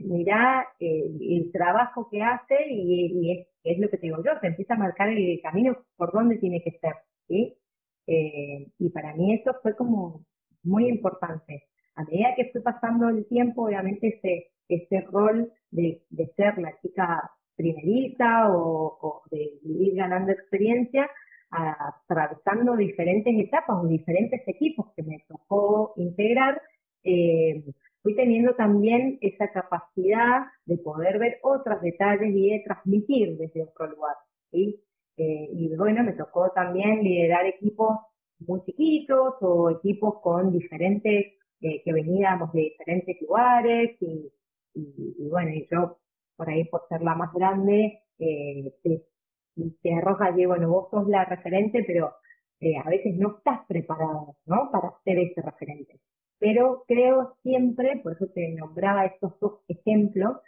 [1.20, 5.08] el trabajo que hace y, es, lo que te digo yo, te empieza a marcar
[5.08, 6.94] el camino por dónde tiene que ser,
[7.28, 7.54] ¿sí?
[8.06, 10.24] Eh, y para mí eso fue como
[10.62, 11.64] muy importante.
[11.94, 16.02] A medida que fue pasando el tiempo, obviamente ese, ese rol de,
[16.36, 21.08] ser la chica primerita o, de ir ganando experiencia,
[21.50, 26.62] atravesando diferentes etapas o diferentes equipos que me tocó integrar,
[27.04, 27.62] eh,
[28.02, 33.86] fui teniendo también esa capacidad de poder ver otros detalles y de transmitir desde otro
[33.88, 34.16] lugar.
[34.50, 34.82] ¿sí?
[35.16, 37.98] Eh, y bueno, me tocó también liderar equipos
[38.46, 44.32] muy chiquitos o equipos con diferentes, eh, que veníamos de diferentes lugares y,
[45.30, 45.98] bueno, yo
[46.36, 49.04] por ahí por ser la más grande, eh, te,
[49.82, 52.14] te arroja, Diego, bueno, vos sos la referente, pero
[52.60, 54.70] eh, a veces no estás preparado, ¿no?
[54.72, 56.00] Para ser ese referente
[56.38, 60.38] pero creo siempre, por eso te nombraba estos dos ejemplos,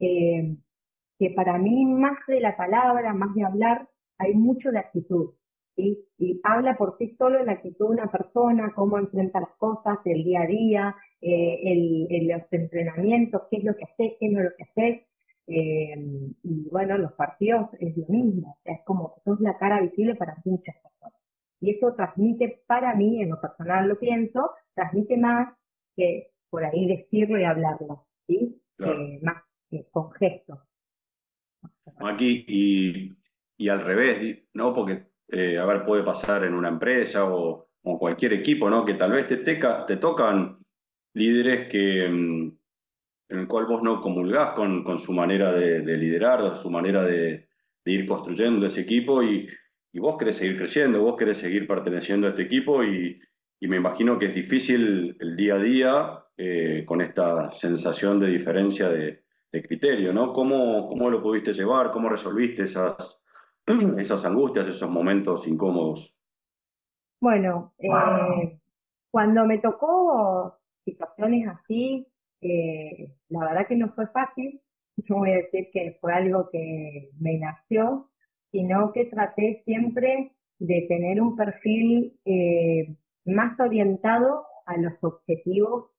[0.00, 5.34] que para mí más de la palabra, más de hablar, hay mucho de actitud.
[5.76, 6.06] ¿sí?
[6.18, 10.24] Y habla por sí solo la actitud de una persona, cómo enfrenta las cosas, el
[10.24, 14.44] día a día, eh, el, los entrenamientos, qué es lo que haces, qué no es
[14.44, 15.06] lo que haces.
[15.46, 15.94] Eh,
[16.42, 20.36] y bueno, los partidos es lo mismo, es como que sos la cara visible para
[20.44, 21.20] muchas personas.
[21.60, 25.54] Y eso transmite para mí, en lo personal lo pienso, transmite más
[25.96, 28.60] que por ahí decirlo y hablarlo, ¿sí?
[29.22, 29.42] más
[29.90, 30.58] con gestos.
[31.98, 33.16] Aquí, y,
[33.56, 34.74] y, al revés, ¿no?
[34.74, 38.84] Porque, eh, a ver, puede pasar en una empresa o, o cualquier equipo, ¿no?
[38.84, 40.58] Que tal vez te, teca, te tocan
[41.14, 42.52] líderes que, mm,
[43.30, 47.04] en el cual vos no comulgás con, con su manera de, de liderar, su manera
[47.04, 47.48] de,
[47.84, 49.48] de, ir construyendo ese equipo y,
[49.92, 53.20] y vos querés seguir creciendo, vos querés seguir perteneciendo a este equipo y,
[53.60, 58.26] y me imagino que es difícil el día a día eh, con esta sensación de
[58.26, 59.22] diferencia de,
[59.68, 60.32] criterio, ¿no?
[60.32, 61.92] ¿Cómo, ¿Cómo, lo pudiste llevar?
[61.92, 63.22] ¿Cómo resolviste esas,
[63.98, 66.16] esas angustias, esos momentos incómodos?
[67.20, 68.58] Bueno, eh,
[69.10, 72.06] cuando me tocó situaciones así,
[72.42, 74.60] eh, la verdad que no fue fácil.
[75.08, 78.10] No voy a decir que fue algo que me nació,
[78.52, 82.16] sino que traté siempre de tener un perfil
[83.24, 85.90] más orientado a los objetivos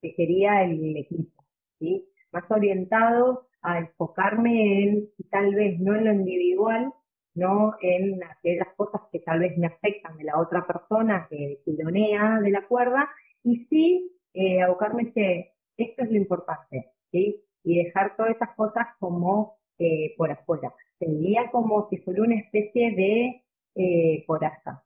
[0.00, 1.44] que quería el equipo,
[1.78, 2.08] ¿sí?
[2.32, 6.92] Más orientado a enfocarme en, tal vez no en lo individual,
[7.34, 12.40] no en aquellas cosas que tal vez me afectan de la otra persona que pilonea
[12.40, 13.08] de la cuerda,
[13.42, 17.42] y sí eh, abocarme que esto es lo importante, ¿sí?
[17.64, 20.72] Y dejar todas esas cosas como eh, por afuera.
[20.98, 23.42] Sería como si fuera una especie de
[23.74, 24.84] eh, coraza,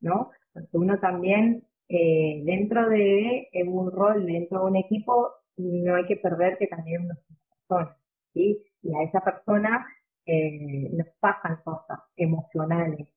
[0.00, 0.30] ¿no?
[0.52, 6.16] Porque uno también, eh, dentro de un rol, dentro de un equipo, no hay que
[6.16, 7.97] perder que también uno es
[8.34, 8.60] Y
[8.94, 9.86] a esa persona
[10.26, 13.08] eh, nos pasan cosas emocionales.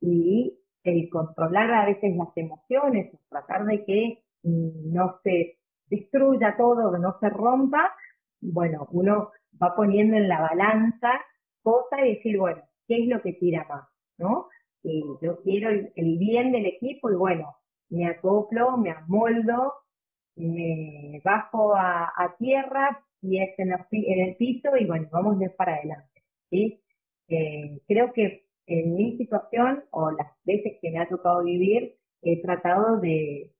[0.00, 6.98] Y el controlar a veces las emociones, tratar de que no se destruya todo, que
[6.98, 7.92] no se rompa,
[8.40, 11.10] bueno, uno va poniendo en la balanza
[11.62, 13.88] cosas y decir, bueno, ¿qué es lo que tira más?
[14.18, 14.48] ¿No?
[14.82, 17.54] yo quiero el, bien del equipo y bueno,
[17.90, 19.74] me acoplo, me amoldo,
[20.36, 26.22] me bajo a, tierra y es en, el piso y bueno, vamos de para adelante.
[26.50, 32.40] Eh, creo que en mi situación o las veces que me ha tocado vivir, he
[32.42, 33.52] tratado de,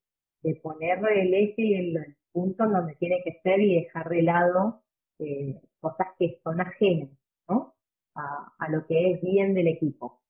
[0.63, 4.85] poner el eje y el, punto en donde tiene que ser y dejar de lado
[5.19, 7.11] eh, cosas que son ajenas
[7.49, 7.75] ¿no?
[8.15, 10.23] a, lo que es bien del equipo.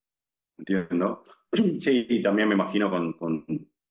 [0.58, 1.22] Entiendo.
[1.80, 3.44] Sí, y también me imagino con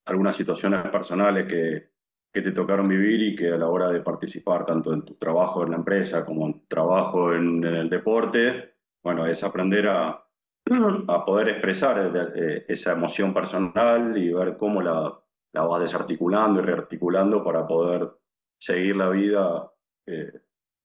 [0.06, 1.89] algunas situaciones personales que,
[2.32, 5.64] que te tocaron vivir y que a la hora de participar tanto en tu trabajo
[5.64, 10.24] en la empresa como en tu trabajo en, el deporte, bueno, es aprender a,
[11.08, 15.20] a poder expresar eh, esa emoción personal y ver cómo la,
[15.52, 18.08] la vas desarticulando y rearticulando para poder
[18.58, 19.72] seguir la vida
[20.06, 20.32] eh,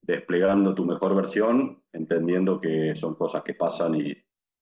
[0.01, 4.15] desplegando tu mejor versión, entendiendo que son cosas que pasan y,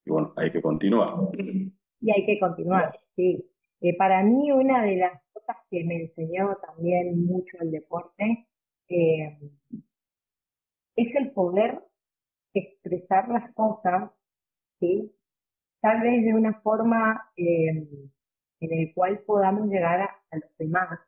[0.05, 1.15] bueno, hay que continuar.
[1.35, 3.45] Y hay que continuar, sí.
[3.91, 8.47] Para mí una de las cosas que me enseñó también mucho el deporte
[8.87, 9.37] eh,
[10.95, 11.83] es el poder
[12.53, 14.11] expresar las cosas,
[15.81, 18.09] tal vez de una forma en
[18.59, 20.99] el cual podamos llegar a, los demás,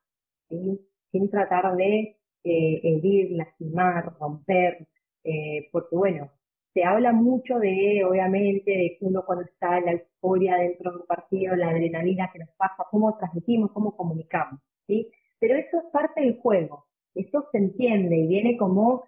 [0.50, 4.88] sin tratar de eh, herir, lastimar, romper,
[5.24, 6.32] eh, porque bueno,
[6.76, 11.56] se habla mucho de, obviamente, de uno cuando está la euforia dentro de un partido,
[11.56, 15.10] la adrenalina que nos pasa, cómo transmitimos, cómo comunicamos, ¿sí?
[15.40, 19.06] Pero eso es parte del juego, eso se entiende y viene como,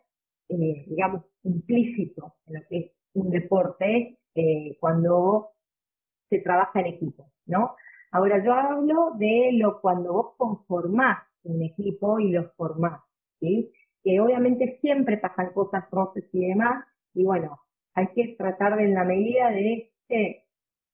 [0.47, 4.17] eh, digamos, implícito en lo que es un deporte
[4.79, 5.49] cuando
[6.29, 7.75] se trabaja en equipo, ¿no?
[8.11, 13.01] Ahora yo hablo de lo cuando vos conformás un equipo y lo formás,
[13.41, 13.71] ¿sí?
[14.03, 16.85] Que obviamente siempre pasan cosas roces y demás,
[17.17, 17.59] y bueno,
[17.95, 20.45] hay que tratar de en la medida de, que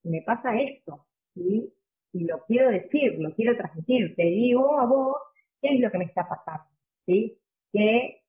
[0.03, 1.05] me pasa esto.
[1.35, 1.73] Y
[2.13, 5.17] lo quiero decir, lo quiero transmitir, te digo a vos
[5.61, 6.69] qué es lo que me está pasando,
[7.05, 7.37] ¿sí?
[7.73, 8.21] Que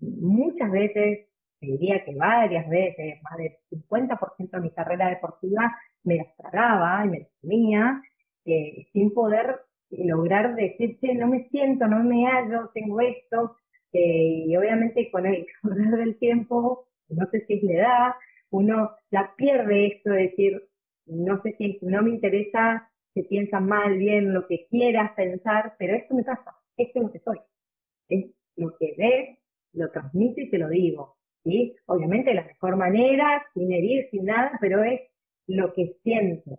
[0.00, 1.28] muchas veces,
[1.60, 7.04] te diría que varias veces, más del 50% de mi carrera deportiva, me las tragaba
[7.04, 8.02] y me las comía,
[8.46, 13.56] eh, sin poder lograr decirte, no me siento, no me hallo, tengo esto,
[13.92, 18.12] eh, y obviamente con el correr del tiempo, no sé si es la edad,
[18.50, 20.68] uno la pierde esto de decir,
[21.06, 25.94] no sé si no me interesa, se piensa mal, bien, lo que quieras pensar, pero
[25.94, 27.38] esto me pasa, esto es lo que soy.
[28.08, 29.38] Es lo que ves,
[29.72, 31.16] lo transmito y te lo digo.
[31.44, 31.74] ¿sí?
[31.86, 35.00] Obviamente de la mejor manera, sin herir, sin nada, pero es
[35.46, 36.58] lo que siento.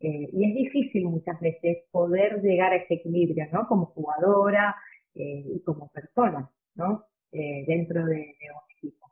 [0.00, 3.66] Eh, y es difícil muchas veces poder llegar a ese equilibrio, ¿no?
[3.66, 4.76] Como jugadora
[5.14, 7.06] eh, y como persona, ¿no?
[7.32, 9.07] Eh, dentro de, un equipo.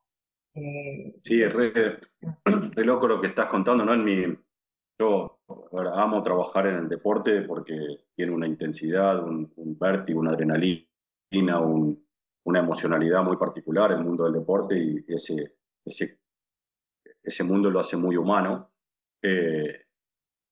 [1.23, 1.99] Sí, es re,
[2.77, 3.95] loco lo que estás contando, ¿no?
[3.95, 4.39] En mi,
[4.99, 5.41] yo
[5.95, 13.23] amo trabajar en el deporte porque tiene una intensidad, un, vértigo, una adrenalina, una emocionalidad
[13.23, 16.21] muy particular el mundo del deporte y ese, ese,
[17.23, 18.71] ese mundo lo hace muy humano.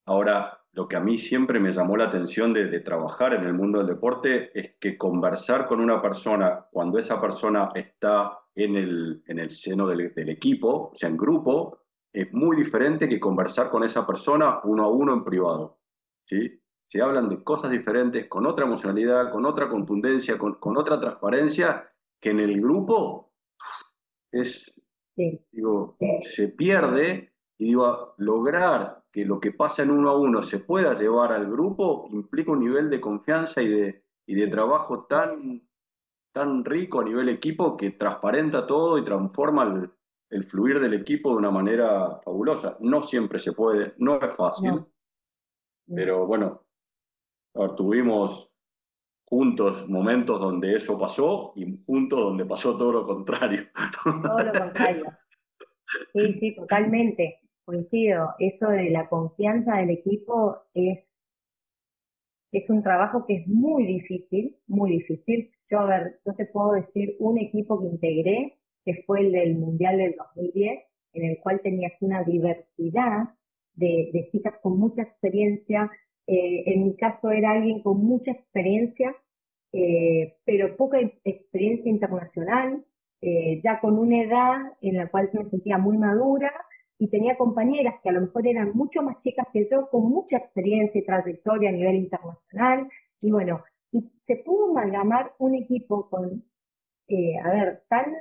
[0.06, 3.78] Ahora, lo que a mí siempre me llamó la atención de, trabajar en el mundo
[3.78, 9.38] del deporte es que conversar con una persona cuando esa persona está en el, en
[9.38, 11.80] el seno del, equipo, o sea, en grupo,
[12.12, 15.78] es muy diferente que conversar con esa persona uno a uno en privado.
[16.24, 16.60] ¿sí?
[16.86, 21.90] Se hablan de cosas diferentes, con otra emocionalidad, con otra contundencia, con, otra transparencia,
[22.20, 23.32] que en el grupo
[24.30, 24.72] es,
[25.16, 30.58] digo, se pierde y digo, lograr que lo que pasa en uno a uno se
[30.58, 35.62] pueda llevar al grupo implica un nivel de confianza y de, y de trabajo tan,
[36.34, 39.88] tan rico a nivel equipo que transparenta todo y transforma
[40.30, 42.76] el, fluir del equipo de una manera fabulosa.
[42.80, 44.84] No siempre se puede, no es fácil,
[45.86, 46.66] pero bueno,
[47.76, 48.52] tuvimos
[49.26, 53.68] juntos momentos donde eso pasó y juntos donde pasó todo lo contrario.
[54.24, 55.04] Todo lo contrario.
[56.12, 57.42] Sí, sí, totalmente.
[57.64, 60.98] Coincido, eso de la confianza del equipo es,
[62.50, 65.53] es un trabajo que es muy difícil, muy difícil.
[65.70, 69.56] Yo, a ver, yo te puedo decir un equipo que integré, que fue el del
[69.56, 70.82] Mundial del 2010,
[71.14, 73.30] en el cual tenías una diversidad
[73.74, 75.90] de, de chicas con mucha experiencia.
[76.26, 79.14] Eh, en mi caso era alguien con mucha experiencia,
[79.72, 82.84] eh, pero poca experiencia internacional,
[83.20, 86.52] eh, ya con una edad en la cual me sentía muy madura
[86.98, 90.36] y tenía compañeras que a lo mejor eran mucho más chicas que yo, con mucha
[90.36, 92.88] experiencia y trayectoria a nivel internacional,
[93.20, 93.62] y bueno,
[93.94, 96.44] y se pudo amalgamar un equipo con,
[97.06, 98.12] eh, a ver, tan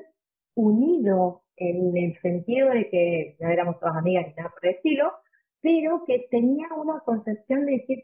[0.55, 5.11] unido en el sentido de que no éramos todas amigas ni nada por el estilo,
[5.61, 8.03] pero que tenía una concepción de decir,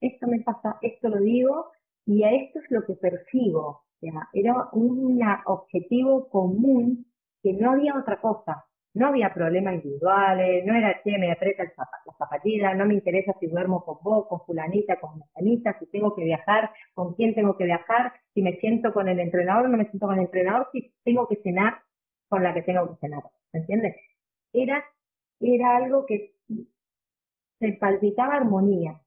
[0.00, 1.72] esto me pasa, esto lo digo,
[2.06, 3.60] y a esto es lo que percibo.
[3.60, 7.04] O sea, era un objetivo común
[7.42, 8.64] que no había otra cosa.
[8.98, 13.46] No había problemas individuales, no era, che, me aprieta el la no me interesa si
[13.46, 17.64] duermo con vos, con fulanita, con fulanita, si tengo que viajar, con quién tengo que
[17.64, 21.28] viajar, si me siento con el entrenador no me siento con el entrenador, si tengo
[21.28, 21.78] que cenar
[22.28, 23.22] con la que tengo que cenar,
[23.52, 23.94] ¿me entiendes?
[24.52, 24.84] Era,
[25.38, 26.34] era algo que
[27.60, 29.00] se palpitaba armonía,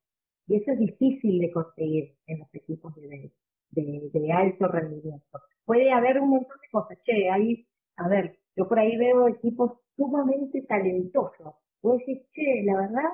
[0.48, 3.30] y eso es difícil de conseguir en los equipos de
[3.72, 5.40] de, alto rendimiento.
[5.66, 7.68] Puede haber un montón de cosas, che, ahí,
[7.98, 11.56] a ver, yo por ahí veo equipos sumamente talentosos.
[11.82, 13.10] Vos decís, che, la verdad,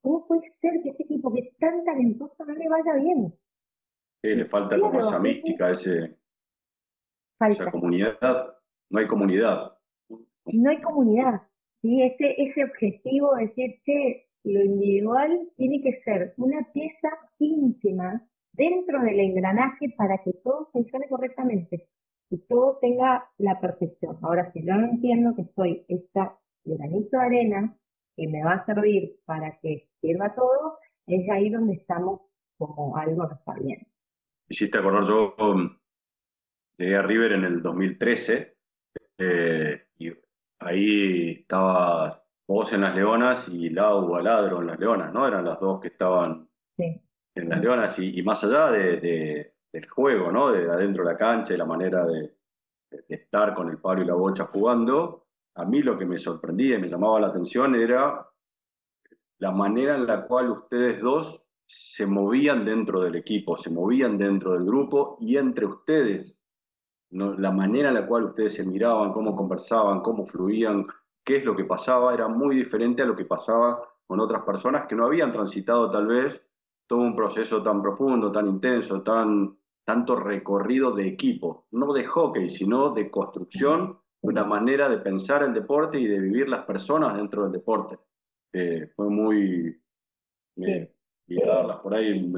[0.00, 3.32] ¿cómo puede ser que este equipo que es tan talentoso no le vaya bien?
[4.20, 6.16] Sí, le falta como esa mística, ese,
[7.48, 8.18] esa comunidad.
[8.90, 9.78] No hay comunidad.
[10.46, 11.42] No hay comunidad.
[11.80, 12.02] ¿sí?
[12.02, 19.00] Ese, ese objetivo de decir, che, lo individual tiene que ser una pieza íntima dentro
[19.02, 21.88] del engranaje para que todo funcione correctamente
[22.30, 24.18] y todo tenga la perfección.
[24.22, 27.76] Ahora, si yo no entiendo que soy esta granito de arena
[28.16, 32.20] que me va a servir para que sirva todo, es ahí donde estamos
[32.58, 33.86] como algo no está bien.
[34.48, 35.34] Hiciste acordar, yo
[36.76, 38.56] llegué a River en el 2013
[39.18, 40.12] eh, y
[40.58, 45.26] ahí estaba vos en las Leonas y Lau Baladro en las Leonas, ¿no?
[45.26, 46.48] Eran las dos que estaban
[46.78, 50.50] en las Leonas y, más allá de, del juego, ¿no?
[50.50, 52.34] De adentro de la cancha y la manera de,
[53.08, 56.80] estar con el palo y la bocha jugando, a mí lo que me sorprendía y
[56.80, 58.26] me llamaba la atención era
[59.38, 64.52] la manera en la cual ustedes dos se movían dentro del equipo, se movían dentro
[64.52, 66.34] del grupo y entre ustedes,
[67.10, 70.86] la manera en la cual ustedes se miraban, cómo conversaban, cómo fluían,
[71.24, 74.86] qué es lo que pasaba, era muy diferente a lo que pasaba con otras personas
[74.86, 76.42] que no habían transitado tal vez
[76.88, 82.48] todo un proceso tan profundo, tan intenso, tan, tanto recorrido de equipo, no de hockey,
[82.48, 87.14] sino de construcción de una manera de pensar el deporte y de vivir las personas
[87.14, 87.98] dentro del deporte.
[88.52, 89.80] Eh, fue muy...
[90.56, 90.92] Eh,
[91.82, 92.32] por ahí,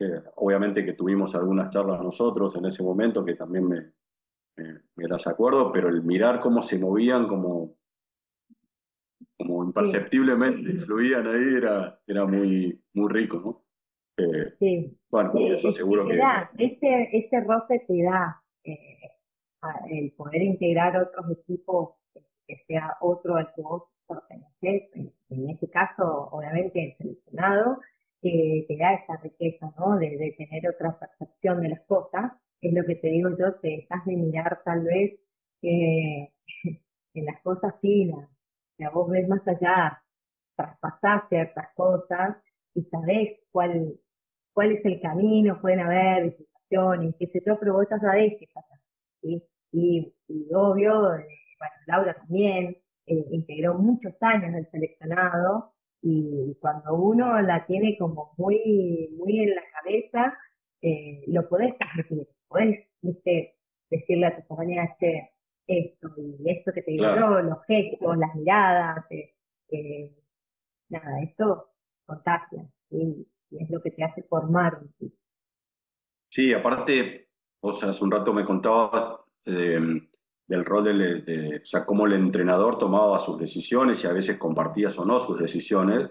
[0.00, 3.92] eh, obviamente que tuvimos algunas charlas nosotros en ese momento que también me,
[4.94, 7.74] me las acuerdo, pero el mirar cómo se movían como
[9.36, 13.62] como imperceptiblemente fluían ahí, era, era muy, muy rico, ¿no?
[14.24, 14.98] Eh, sí.
[15.10, 16.16] Bueno, eso seguro que...
[16.16, 18.98] Da, ese, ese roce te da eh,
[19.90, 21.96] el poder integrar otros equipos,
[22.46, 23.84] que sea otro al que vos
[25.28, 27.80] en este caso, obviamente, el seleccionado,
[28.22, 29.98] que te da esa riqueza, ¿no?
[29.98, 32.32] De, de, tener otra percepción de las cosas.
[32.60, 35.18] Es lo que te digo yo, te dejas de mirar tal vez
[35.62, 36.32] eh,
[37.14, 38.28] en las cosas finas,
[38.76, 40.02] sea, vos ves más allá,
[40.56, 42.36] traspasás ciertas cosas
[42.74, 43.94] y sabés cuál,
[44.52, 48.48] cuál es el camino, pueden haber situaciones, qué sé yo, pero vos ya sabés qué
[48.52, 48.80] pasa.
[49.72, 50.12] Y,
[50.54, 51.26] obvio, eh,
[51.58, 55.72] bueno, Laura también eh, integró muchos años el seleccionado
[56.02, 60.38] y cuando uno la tiene como muy, muy en la cabeza,
[60.82, 62.86] eh, lo podés transmitir, podés
[63.90, 65.30] decirle a tus compañeras, que
[65.66, 69.34] esto y esto que te digo yo, los gestos, las miradas, eh,
[69.70, 70.12] eh,
[70.88, 71.70] nada, esto
[72.04, 74.80] contagia y es lo que te hace formar.
[76.28, 77.28] Sí, aparte,
[77.60, 83.18] vos hace un rato me contabas del rol de, o sea, cómo el entrenador tomaba
[83.18, 86.10] sus decisiones y a veces compartías o no sus decisiones.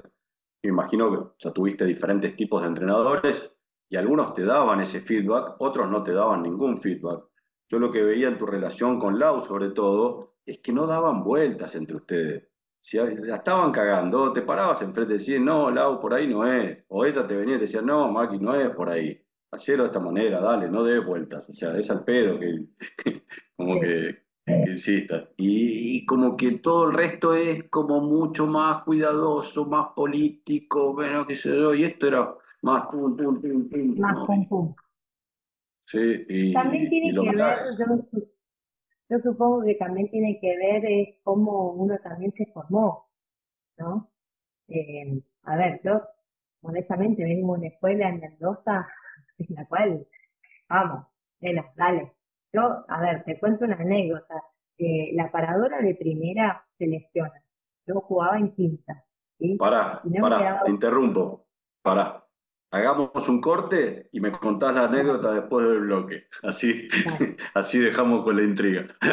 [0.64, 3.52] Me imagino que ya tuviste diferentes tipos de entrenadores
[3.90, 7.26] y algunos te daban ese feedback, otros no te daban ningún feedback.
[7.68, 11.24] Yo lo que veía en tu relación con Lau, sobre todo, es que no daban
[11.24, 12.48] vueltas entre ustedes.
[12.80, 16.84] Si la estaban cagando, te parabas enfrente y decías, no, Lau, por ahí no es.
[16.90, 19.20] O ella te venía y te decía, no, Maki, no es por ahí.
[19.52, 21.50] Hacelo de esta manera, dale, no des vueltas.
[21.50, 22.68] O sea, es al pedo que,
[23.58, 24.26] como que,
[24.68, 25.30] insistas.
[25.38, 31.36] Y, como que todo el resto es como mucho más cuidadoso, más político, bueno, qué
[31.36, 31.74] sé yo.
[31.74, 33.96] Y esto era más pum, pum, pum, pum.
[33.98, 34.76] Más pum, pum.
[35.86, 37.58] Sí, y, también tiene que ver,
[39.08, 43.08] yo, supongo que también tiene que ver es cómo uno también se formó,
[43.78, 44.10] ¿no?
[44.68, 46.02] Eh, a ver, yo
[46.62, 48.88] honestamente vengo de una escuela en Mendoza
[49.38, 50.08] en la cual,
[50.68, 51.06] vamos,
[51.40, 52.14] nena, dale.
[52.52, 54.42] Yo, a ver, te cuento una anécdota.
[54.78, 57.44] Eh, la paradora de primera se lesiona.
[57.86, 59.04] Yo jugaba en quinta.
[59.38, 59.56] ¿sí?
[59.56, 61.46] Pará, pará, te interrumpo.
[61.82, 62.25] Pará
[62.76, 66.28] hagamos un corte y me contás la anécdota después del bloque.
[66.44, 66.90] Así,
[67.54, 68.88] así dejamos con la intriga.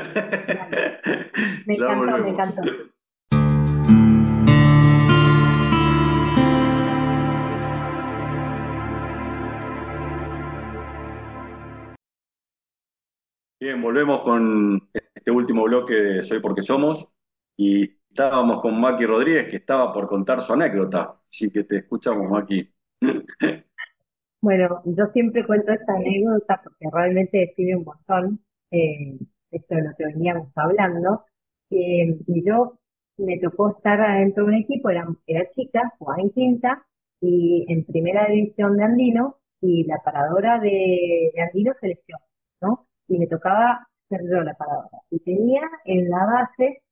[1.67, 2.63] Me encantó, me encantó.
[13.61, 17.09] Bien, volvemos con este último bloque de Soy porque somos
[17.57, 21.21] y estábamos con Maki Rodríguez que estaba por contar su anécdota.
[21.31, 22.72] Así que te escuchamos, Maki.
[24.41, 28.41] Bueno, yo siempre cuento esta anécdota porque realmente define un montón
[28.73, 29.17] eh,
[29.53, 31.25] esto de lo que veníamos hablando.
[31.71, 32.79] Eh, y yo
[33.19, 36.85] me tocó estar adentro de un equipo, era, era chica, jugaba en quinta,
[37.21, 42.25] y en primera división de Andino y la paradora de, de Andino se lesionó,
[42.61, 42.87] ¿no?
[43.09, 44.99] Y me tocaba ser yo la paradora.
[45.11, 46.83] Y tenía en la base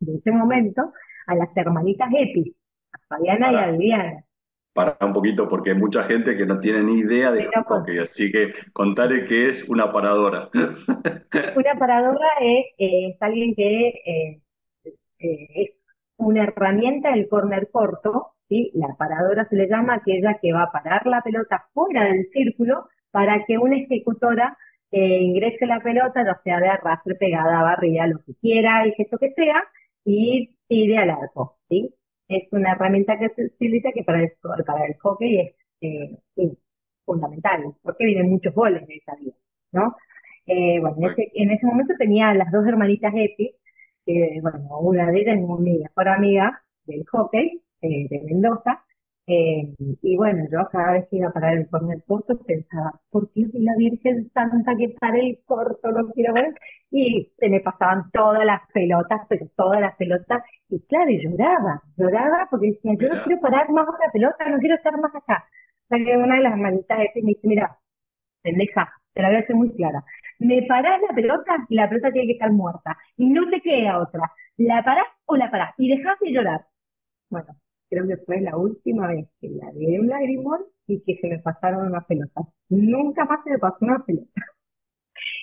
[0.00, 0.92] de ese momento
[1.26, 2.56] a las hermanitas Epi,
[2.92, 4.24] a Fabiana y a Adriana.
[4.72, 7.80] Para un poquito, porque hay mucha gente que no tiene ni idea de Pero, pues,
[7.80, 10.50] hockey, así que contale qué es una paradora.
[11.56, 14.40] Una paradora es, eh, es alguien que eh,
[15.18, 15.70] eh, es
[16.16, 18.70] una herramienta del corner corto, ¿sí?
[18.74, 22.88] La paradora se le llama aquella que va a parar la pelota fuera del círculo
[23.10, 24.56] para que una ejecutora
[24.90, 29.32] ingrese la pelota, ya sea de arrastre, pegada, barrida, lo que quiera, el gesto que
[29.34, 29.62] sea,
[30.04, 31.94] y tire al arco, ¿sí?
[32.28, 34.32] Es una herramienta que se utiliza que para el,
[34.66, 36.58] para el hockey es eh, sí,
[37.04, 39.34] fundamental, porque vienen muchos goles de esa vida,
[39.72, 39.96] ¿no?
[40.46, 43.54] Eh, bueno, en ese, en ese momento tenía las dos hermanitas Epi,
[44.04, 48.84] que, bueno, una de ellas es mi mejor amiga del hockey, eh, de Mendoza,
[49.28, 53.30] eh, y bueno, yo cada vez que iba a parar el corner corto pensaba, ¿por
[53.32, 56.54] qué la Virgen Santa que para el corto no quiero ver?
[56.90, 61.82] Y se me pasaban todas las pelotas, pero todas las pelotas, y claro, y lloraba,
[61.98, 65.44] lloraba porque decía, yo no quiero parar más una pelota, no quiero estar más acá.
[65.90, 67.78] Que una de las hermanitas Epi me dice, mira,
[68.42, 70.04] pendeja, te la voy a hacer muy clara.
[70.38, 72.96] Me parás la pelota y la pelota tiene que estar muerta.
[73.16, 74.30] Y no te queda otra.
[74.56, 75.74] ¿La parás o la parás?
[75.78, 76.66] Y dejás de llorar.
[77.30, 77.48] Bueno,
[77.88, 81.38] creo que fue la última vez que la di un lagrimón y que se me
[81.38, 82.46] pasaron unas pelotas.
[82.68, 84.42] Nunca más se me pasó una pelota.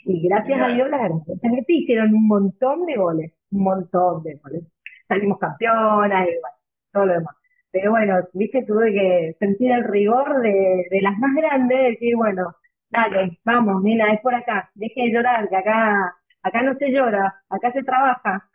[0.06, 0.68] Y gracias a.
[0.70, 3.34] Dios las hermanitas Epi hicieron un montón de goles.
[3.52, 4.64] Un montón de goles.
[5.08, 6.56] Salimos campeonas y bueno,
[6.92, 7.36] todo lo demás.
[7.72, 12.56] Pero bueno, viste, tuve que sentir el rigor de, de las más grandes, decir, bueno,
[12.90, 17.44] dale, vamos, nena, es por acá, deje de llorar, que acá, acá no se llora,
[17.50, 18.50] acá se trabaja.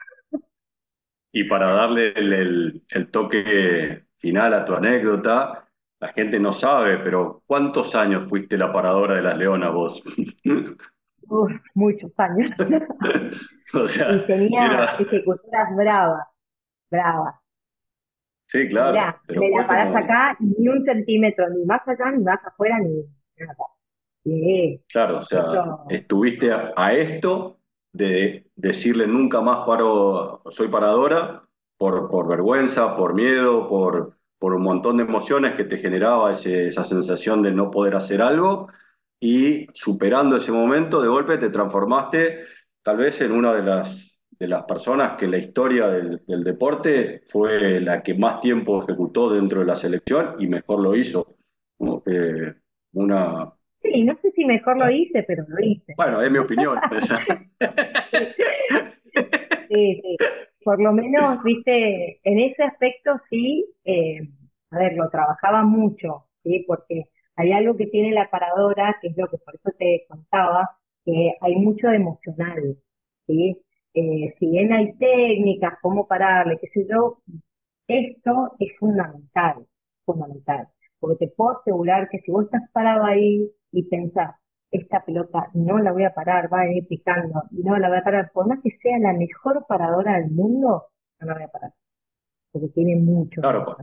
[1.33, 5.67] Y para darle el, el- el toque final a tu anécdota,
[6.01, 10.03] la gente no sabe, pero ¿cuántos años fuiste la paradora de las leonas vos?
[11.29, 12.51] Uf, muchos años.
[13.73, 16.27] O sea, Y tenía era- ejecutoras bravas,
[16.91, 17.37] bravas.
[18.47, 22.11] sí, claro, Mirá, pero me la parás como- acá ni un centímetro, ni más allá,
[22.11, 23.05] ni más afuera, ni
[23.39, 23.55] nada.
[24.25, 25.45] Sí, Claro, o sea,
[25.89, 27.60] estuviste a, a esto
[27.93, 31.43] de decirle nunca más paro, soy paradora,
[31.77, 36.69] por, por vergüenza, por miedo, por, por un montón de emociones que te generaba ese-
[36.69, 38.69] esa sensación de no poder hacer algo,
[39.21, 42.41] y superando ese momento, de golpe te transformaste
[42.83, 47.81] tal vez en una de las, de las personas que la historia del, deporte fue
[47.81, 51.37] la que más tiempo ejecutó dentro de la selección y mejor lo hizo.
[52.93, 53.53] una,
[53.83, 55.95] sí, no sé si mejor lo hice, pero lo hice.
[55.97, 56.79] bueno, es mi opinión.
[56.97, 57.19] esa.
[59.69, 60.17] Sí, sí.
[60.65, 64.21] Por lo menos, viste, en ese aspecto sí, eh,
[64.71, 66.65] a ver, lo trabajaba mucho, ¿sí?
[66.67, 67.05] Porque
[67.37, 70.71] hay algo que tiene la paradora, que es lo que por eso te contaba,
[71.05, 72.77] que hay mucho de emocional,
[73.27, 73.63] ¿sí?
[73.95, 77.19] Eh, si bien hay técnicas, cómo pararle, qué sé yo,
[77.89, 79.67] esto es fundamental,
[80.05, 80.69] fundamental.
[81.01, 84.35] Porque te puedo asegurar que si vos estás parado ahí y pensás,
[84.71, 88.05] esta pelota no la voy a parar, va a ir picando, no la voy a
[88.05, 90.87] parar, por más que sea la mejor paradora del mundo,
[91.21, 91.73] no la voy a parar.
[92.53, 93.77] Porque tiene mucho Claro.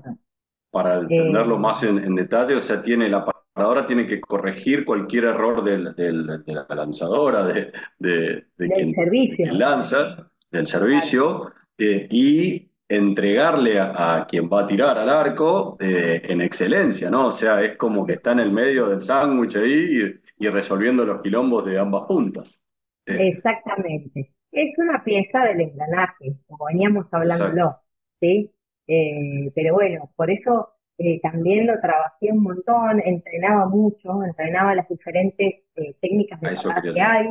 [0.72, 4.86] Para entenderlo Eh, más en, en detalle, o sea, tiene la paradora tiene que corregir
[4.86, 9.46] cualquier error del, del- de la lanzadora, de, de, de Del quien, de servicio.
[9.46, 15.78] quien lanza, del servicio, eh, y entregarle a, a quien va a tirar al arco
[15.80, 17.28] eh, en excelencia, ¿no?
[17.28, 21.06] O sea, es como que está en el medio del sándwich ahí y, y resolviendo
[21.06, 22.62] los quilombos de ambas puntas.
[23.06, 24.32] Eh, Exactamente.
[24.52, 27.78] Es una pieza del engranaje, como veníamos hablándolo,
[28.20, 28.52] ¿sí?
[28.88, 30.74] Eh, pero bueno, por eso
[31.22, 35.64] también lo trabajé un montón, entrenaba mucho, entrenaba las diferentes
[36.02, 36.56] técnicas de
[36.94, 37.28] que hay,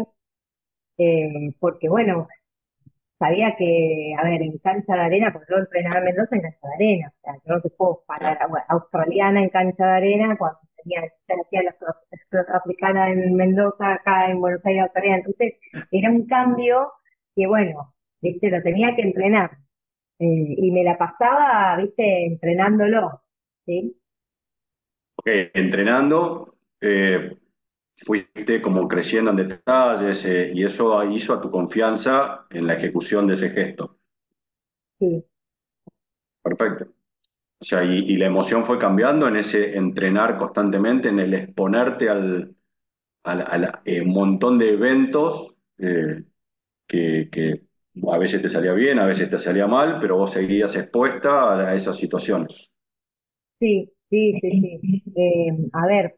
[1.59, 2.29] porque bueno,
[3.19, 6.69] sabía que, a ver, en cancha de arena, porque yo entrenaba en Mendoza en cancha
[6.69, 10.37] de arena, o sea, yo no te puedo parar bueno, australiana en cancha de arena
[10.37, 11.77] cuando tenía, hacía la
[12.31, 15.55] sudafricana en Mendoza, acá en Buenos Aires, australiana, entonces
[15.91, 16.93] era un cambio
[17.35, 19.51] que bueno, viste, lo tenía que entrenar,
[20.19, 23.23] eh, y me la pasaba, viste, entrenándolo,
[23.67, 24.01] ¿sí?
[25.17, 27.37] ok, entrenando, eh,
[28.05, 33.27] fuiste como creciendo en detalles eh, y eso hizo a tu confianza en la ejecución
[33.27, 33.99] de ese gesto.
[34.99, 35.25] Sí,
[36.43, 36.87] Perfecto.
[37.61, 42.09] O sea, y, y la emoción fue cambiando en ese entrenar constantemente, en el exponerte
[42.11, 42.57] al,
[43.25, 46.25] al, al, eh, montón de eventos eh,
[46.89, 47.63] que, que
[48.11, 51.71] a veces te salía bien, a veces te salía mal, pero vos seguías expuesta a,
[51.71, 52.71] a esas situaciones.
[53.61, 55.03] sí, sí, sí, sí.
[55.17, 56.17] Eh, a ver,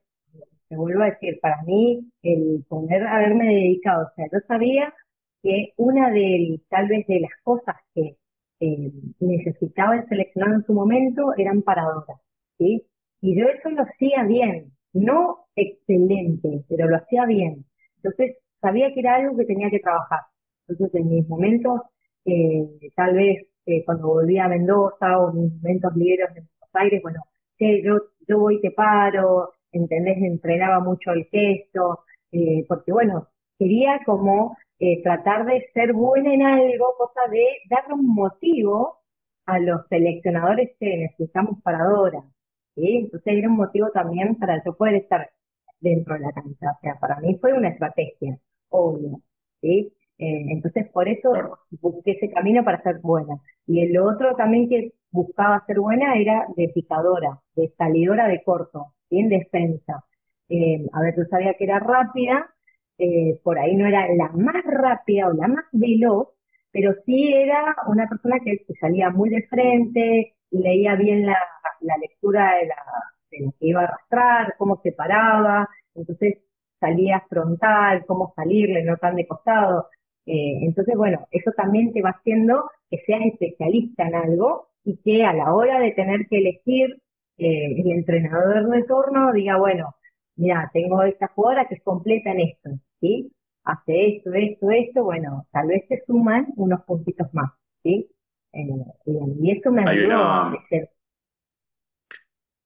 [0.68, 4.94] te vuelvo a decir, para mí el poder haberme dedicado, o sea, yo sabía
[5.42, 8.16] que una de, tal vez de las cosas que
[8.60, 12.18] eh, necesitaba el seleccionado en su momento eran paradoras.
[12.58, 12.84] Y
[13.22, 17.64] yo eso lo hacía bien, no excelente, pero lo hacía bien.
[17.96, 20.20] Entonces sabía que era algo que tenía que trabajar.
[20.66, 21.82] Entonces en mis momentos,
[22.24, 27.02] eh, tal vez eh, cuando volví a Mendoza o mis momentos libres en Buenos Aires,
[27.02, 27.20] bueno,
[27.56, 30.18] que yo, yo voy te paro, ¿entendés?
[30.18, 36.42] Entrenaba mucho el gesto, eh, porque bueno, quería como eh, tratar de ser buena en
[36.42, 38.98] algo, cosa de darle un motivo
[39.46, 41.80] a los seleccionadores que necesitamos para.
[42.74, 42.96] ¿sí?
[42.98, 45.30] Entonces era un motivo también para yo poder estar
[45.80, 46.72] dentro de la cancha.
[46.76, 48.38] O sea, para mí fue una estrategia,
[48.68, 49.20] obvio.
[49.60, 49.92] ¿sí?
[50.18, 53.40] Eh, entonces por eso busqué ese camino para ser buena.
[53.66, 58.94] Y el otro también que buscaba ser buena era de picadora, de salidora de corto,
[59.10, 60.04] en defensa.
[60.48, 62.48] Eh, a ver, yo sabía que era rápida,
[62.98, 66.28] eh, por ahí no era la más rápida o la más veloz,
[66.72, 71.36] pero sí era una persona que, salía muy de frente, leía bien la,
[72.00, 72.76] lectura de, la,
[73.30, 76.38] de lo que iba a arrastrar, cómo se paraba, entonces
[76.80, 79.88] salía frontal, cómo salirle, no tan de costado.
[80.26, 85.24] Eh, entonces, bueno, eso también te va haciendo que seas especialista en algo y que
[85.24, 87.00] a la hora de tener que elegir
[87.38, 89.94] eh, el entrenador de turno diga, bueno,
[90.36, 92.70] mira, tengo esta jugadora que es completa en esto,
[93.00, 93.32] ¿sí?
[93.64, 98.10] Hace esto, esto, esto, bueno, tal vez te suman unos puntitos más, ¿sí?
[98.52, 98.66] Eh,
[99.06, 100.64] y eso me ayudó una, a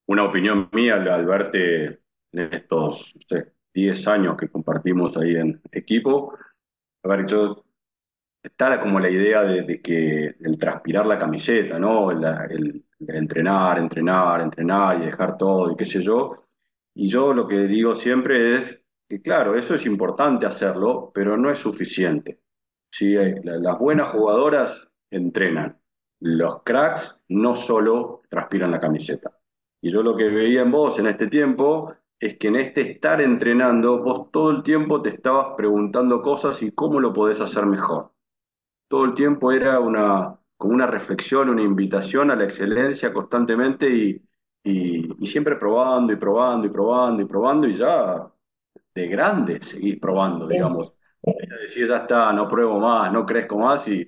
[0.06, 1.84] Una opinión mía al, verte
[2.32, 3.14] en estos
[3.74, 6.34] 10 años que compartimos ahí en equipo,
[7.02, 7.64] a ver, yo
[8.42, 12.10] está como la idea de, que el transpirar la camiseta, ¿no?
[12.10, 16.44] El, entrenar, entrenar, entrenar y dejar todo y qué sé yo.
[16.94, 21.50] Y yo lo que digo siempre es que, claro, eso es importante hacerlo, pero no
[21.50, 22.40] es suficiente.
[22.90, 23.16] ¿sí?
[23.16, 25.78] Eh, las buenas jugadoras entrenan.
[26.20, 29.36] Los cracks no solo transpiran la camiseta.
[29.80, 33.20] Y yo lo que veía en vos en este tiempo es que en este estar
[33.20, 38.12] entrenando, vos todo el tiempo te estabas preguntando cosas y cómo lo podés hacer mejor
[38.92, 44.22] todo el tiempo era una, como una reflexión, una invitación a la excelencia constantemente y,
[44.62, 48.30] y, siempre probando y probando y probando y probando y ya
[48.94, 50.94] de grande seguir probando, digamos.
[51.62, 54.06] Decir, ya está, no pruebo más, no crezco más y,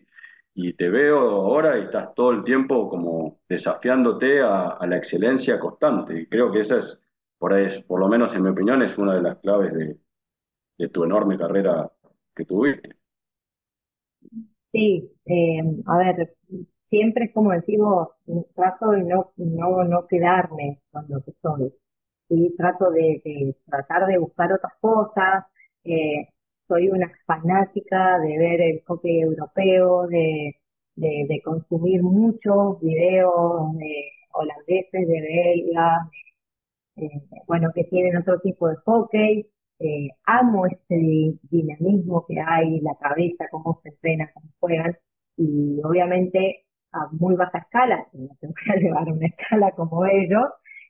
[0.55, 5.59] y te veo ahora y estás todo el tiempo como desafiándote a, a, la excelencia
[5.59, 6.20] constante.
[6.20, 7.01] Y creo que esa es,
[7.39, 9.99] por, ahí, por lo menos en mi opinión, es una de las claves de,
[10.78, 11.91] de tu enorme carrera
[12.37, 12.97] que tuviste.
[14.75, 16.35] Sí, eh, a ver,
[16.91, 18.09] siempre es como decimos,
[18.57, 21.72] trato de no, no, no quedarme con lo que soy.
[22.29, 22.55] ¿sí?
[22.59, 25.45] Trato de, tratar de buscar otras cosas.
[25.85, 26.29] Eh,
[26.68, 30.57] soy una fanática de ver el hockey europeo, de,
[30.97, 36.09] de, consumir muchos videos de holandeses, de belgas,
[36.97, 37.09] eh,
[37.47, 39.47] bueno, que tienen otro tipo de hockey.
[40.26, 40.97] Amo este
[41.51, 44.97] dinamismo que hay, la cabeza, cómo se entrena, cómo juegan,
[45.37, 50.45] y obviamente a muy baja escala, no se puede llevar una escala como ellos,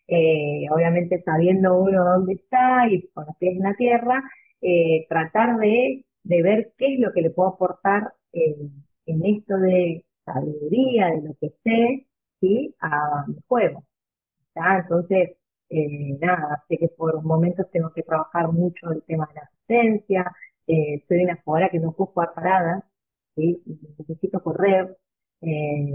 [0.08, 4.22] eh, obviamente sabiendo uno dónde está y con los pies en la tierra,
[4.60, 10.04] eh, tratar de, de, ver qué es lo que le puedo aportar en esto de
[10.24, 12.06] sabiduría, de lo que sé,
[12.40, 12.74] ¿sí?
[12.80, 13.84] a mi juego.
[14.54, 15.36] Entonces,
[15.68, 20.32] eh, nada, sé que por momentos tengo que trabajar mucho el tema de la asistencia,
[20.66, 22.84] eh, soy una jugadora que no puedo jugar parada,
[23.36, 24.96] necesito correr,
[25.42, 25.94] eh,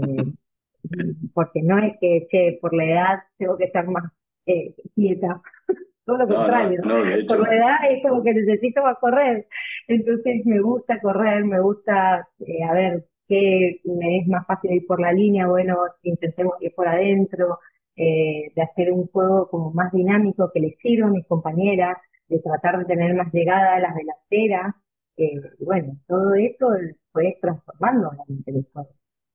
[1.34, 4.12] porque no es que, che, por la edad tengo que estar más
[4.46, 5.40] eh, quieta,
[6.04, 6.80] todo lo contrario,
[7.26, 9.46] por la edad es como que necesito correr,
[9.88, 12.28] entonces me gusta correr, me gusta,
[12.68, 16.88] a ver, qué me es más fácil ir por la línea, bueno, intentemos ir por
[16.88, 17.60] adentro,
[18.02, 21.98] eh, de hacer un juego como más dinámico que le sirva a mis compañeras,
[22.28, 24.74] de tratar de tener más llegada a las delanteras.
[25.18, 26.68] Eh, bueno, todo eso
[27.12, 28.88] fue transformando la mente del juego.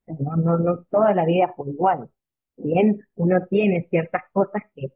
[0.07, 2.09] No, no, no toda la vida fue igual.
[2.57, 4.87] Bien, uno tiene ciertas cosas que,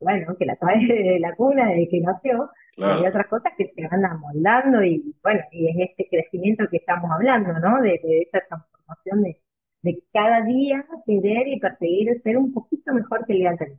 [0.00, 3.88] bueno, que la trae de la cuna desde que nació, hay otras cosas que se
[3.88, 7.82] van amoldando y, bueno, y es este crecimiento que estamos hablando, ¿no?
[7.82, 9.38] De, de esa transformación de,
[9.86, 13.78] de cada día querer y perseguir ser un poquito mejor que el día anterior.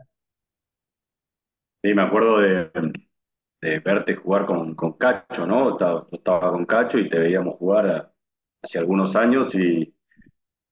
[1.84, 2.72] Sí, me acuerdo de,
[3.84, 5.72] verte jugar con, con, Cacho, ¿no?
[5.72, 8.14] Estaba, estaba con Cacho y te veíamos jugar
[8.64, 9.94] hace algunos años y,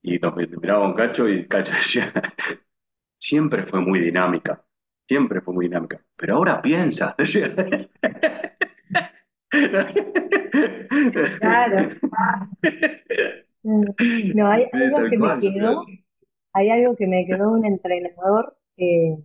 [0.01, 2.13] y nos miraba con Cacho y Cacho decía,
[3.17, 4.63] siempre fue muy dinámica.
[5.05, 7.15] siempre fue muy dinámica, pero ahora piensa.
[11.39, 11.89] Claro.
[14.35, 15.85] No, hay algo que me quedó,
[16.53, 19.17] hay algo que me quedó un entrenador que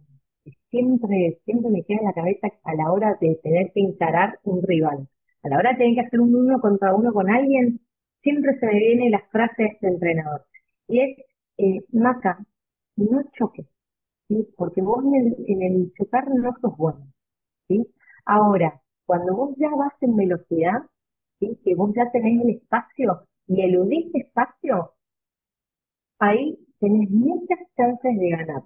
[0.71, 4.63] siempre, siempre me queda en la cabeza a la hora de tener que encarar un
[4.63, 5.09] rival.
[5.43, 7.81] A la hora de tener que hacer un uno contra uno con alguien,
[8.23, 10.45] siempre se me viene la frase de este entrenador.
[10.89, 11.19] Y es,
[11.59, 12.39] eh, Maca,
[12.97, 13.67] no choques,
[14.29, 14.49] ¿sí?
[14.57, 17.07] Porque vos en el, en el chocar no sos bueno,
[17.69, 17.87] ¿sí?
[18.25, 20.83] Ahora, cuando vos ya vas en velocidad,
[21.41, 21.59] ¿sí?
[21.65, 24.93] Que vos ya tenés el espacio y eludís espacio,
[26.21, 28.63] ahí tenés muchas chances de ganar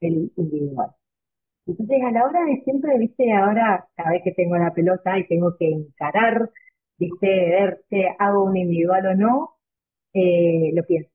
[0.00, 0.90] el individual.
[1.66, 5.28] Entonces, a la hora de siempre, viste, ahora, cada vez que tengo la pelota y
[5.28, 6.50] tengo que encarar,
[6.98, 9.50] viste, ver si hago un individual o no,
[10.14, 11.10] eh, lo pienso.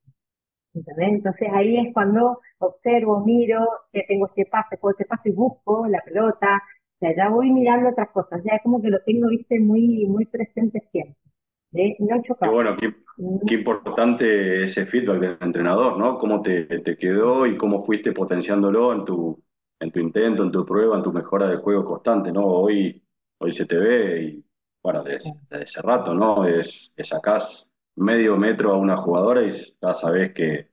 [0.74, 5.88] Entonces ahí es cuando observo, miro, que tengo este pase, puedo este pase y busco
[5.88, 6.64] la pelota,
[6.98, 10.06] o sea, ya voy mirando otras cosas, ya es como que lo tengo, viste, muy,
[10.08, 11.29] muy presente siempre.
[11.72, 12.50] De no chocar.
[12.50, 16.18] Qué bueno, qué, importante ese feedback del entrenador, ¿no?
[16.18, 19.44] Cómo te, te quedó y cómo fuiste potenciándolo en tu,
[19.80, 22.46] en tu intento, en tu prueba, en tu mejora de juego constante, ¿no?
[22.46, 23.04] Hoy,
[23.40, 24.46] hoy se te ve y,
[24.82, 26.46] bueno, desde, ese rato, ¿no?
[26.46, 29.52] Es, sacás medio metro a una jugadora y
[29.82, 30.72] ya sabes que,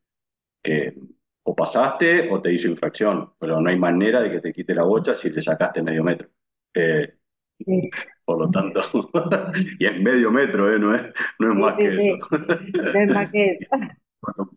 [0.63, 0.95] que
[1.43, 4.85] o pasaste o te hizo infracción, pero no hay manera de que te quite la
[4.85, 6.29] bocha si le sacaste medio metro.
[6.75, 7.19] Eh,
[8.27, 8.81] por lo tanto,
[9.79, 10.79] y es medio metro, ¿eh?
[10.79, 11.03] no, es,
[11.39, 12.19] no es más que eso.
[12.33, 13.71] no es más que eso.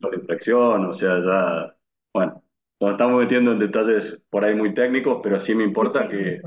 [0.01, 1.77] Bueno, infracción, o sea, ya,
[2.11, 2.43] bueno,
[2.79, 6.41] nos estamos metiendo en detalles por ahí muy técnicos, pero sí me importa que,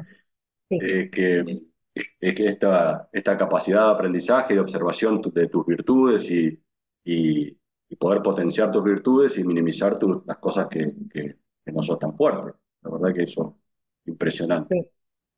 [0.71, 1.63] eh, que,
[1.95, 6.61] que esta, esta capacidad de aprendizaje, de observación de tus virtudes y,
[7.05, 7.57] y,
[7.97, 12.55] poder potenciar tus virtudes y minimizar las cosas que, que, no son tan fuertes.
[12.81, 13.59] La verdad que eso
[14.03, 14.91] es impresionante.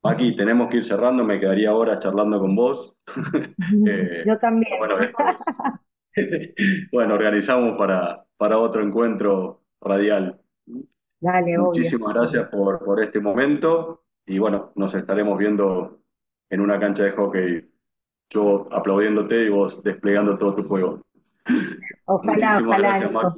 [0.04, 2.96] Aquí tenemos que ir cerrando, me quedaría ahora charlando con vos.
[3.86, 4.78] Eh, Yo también.
[4.78, 4.96] Bueno,
[6.92, 10.40] bueno, organizamos para, para otro encuentro radial.
[11.20, 16.00] Muchísimas gracias por, por este momento y bueno, nos estaremos viendo
[16.50, 17.70] en una cancha de hockey,
[18.30, 21.00] yo aplaudiéndote y vos desplegando todo tu juego.
[22.06, 23.36] Ojalá, ojalá.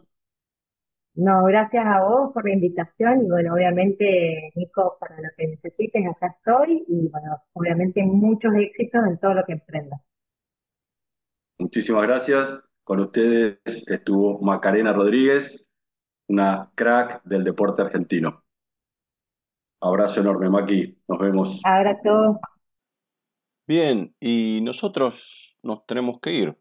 [1.17, 6.07] No, gracias a vos por la invitación y bueno, obviamente, Nico, para lo que necesites,
[6.07, 9.99] acá estoy y bueno, obviamente muchos éxitos en todo lo que emprendas.
[11.59, 12.63] Muchísimas gracias.
[12.85, 13.59] Con ustedes
[13.89, 15.67] estuvo Macarena Rodríguez,
[16.29, 18.45] una crack del deporte argentino.
[19.81, 20.99] Abrazo enorme, Maki.
[21.09, 21.63] Nos vemos.
[21.65, 22.41] Abrazo.
[23.67, 26.59] Bien, y nosotros nos tenemos que ir.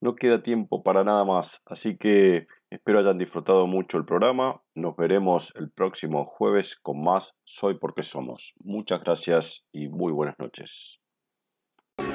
[0.00, 4.62] No queda tiempo para nada más, así que espero hayan disfrutado mucho el programa.
[4.74, 8.54] Nos veremos el próximo jueves con más Soy porque somos.
[8.58, 11.00] Muchas gracias y muy buenas noches.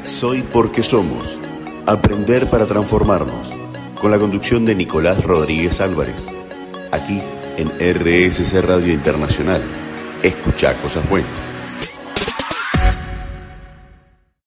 [0.03, 1.41] Soy porque somos.
[1.87, 3.53] Aprender para transformarnos.
[3.99, 6.29] Con la conducción de Nicolás Rodríguez Álvarez
[6.93, 7.21] aquí
[7.57, 9.61] en RSC Radio Internacional.
[10.21, 11.62] Escucha cosas buenas.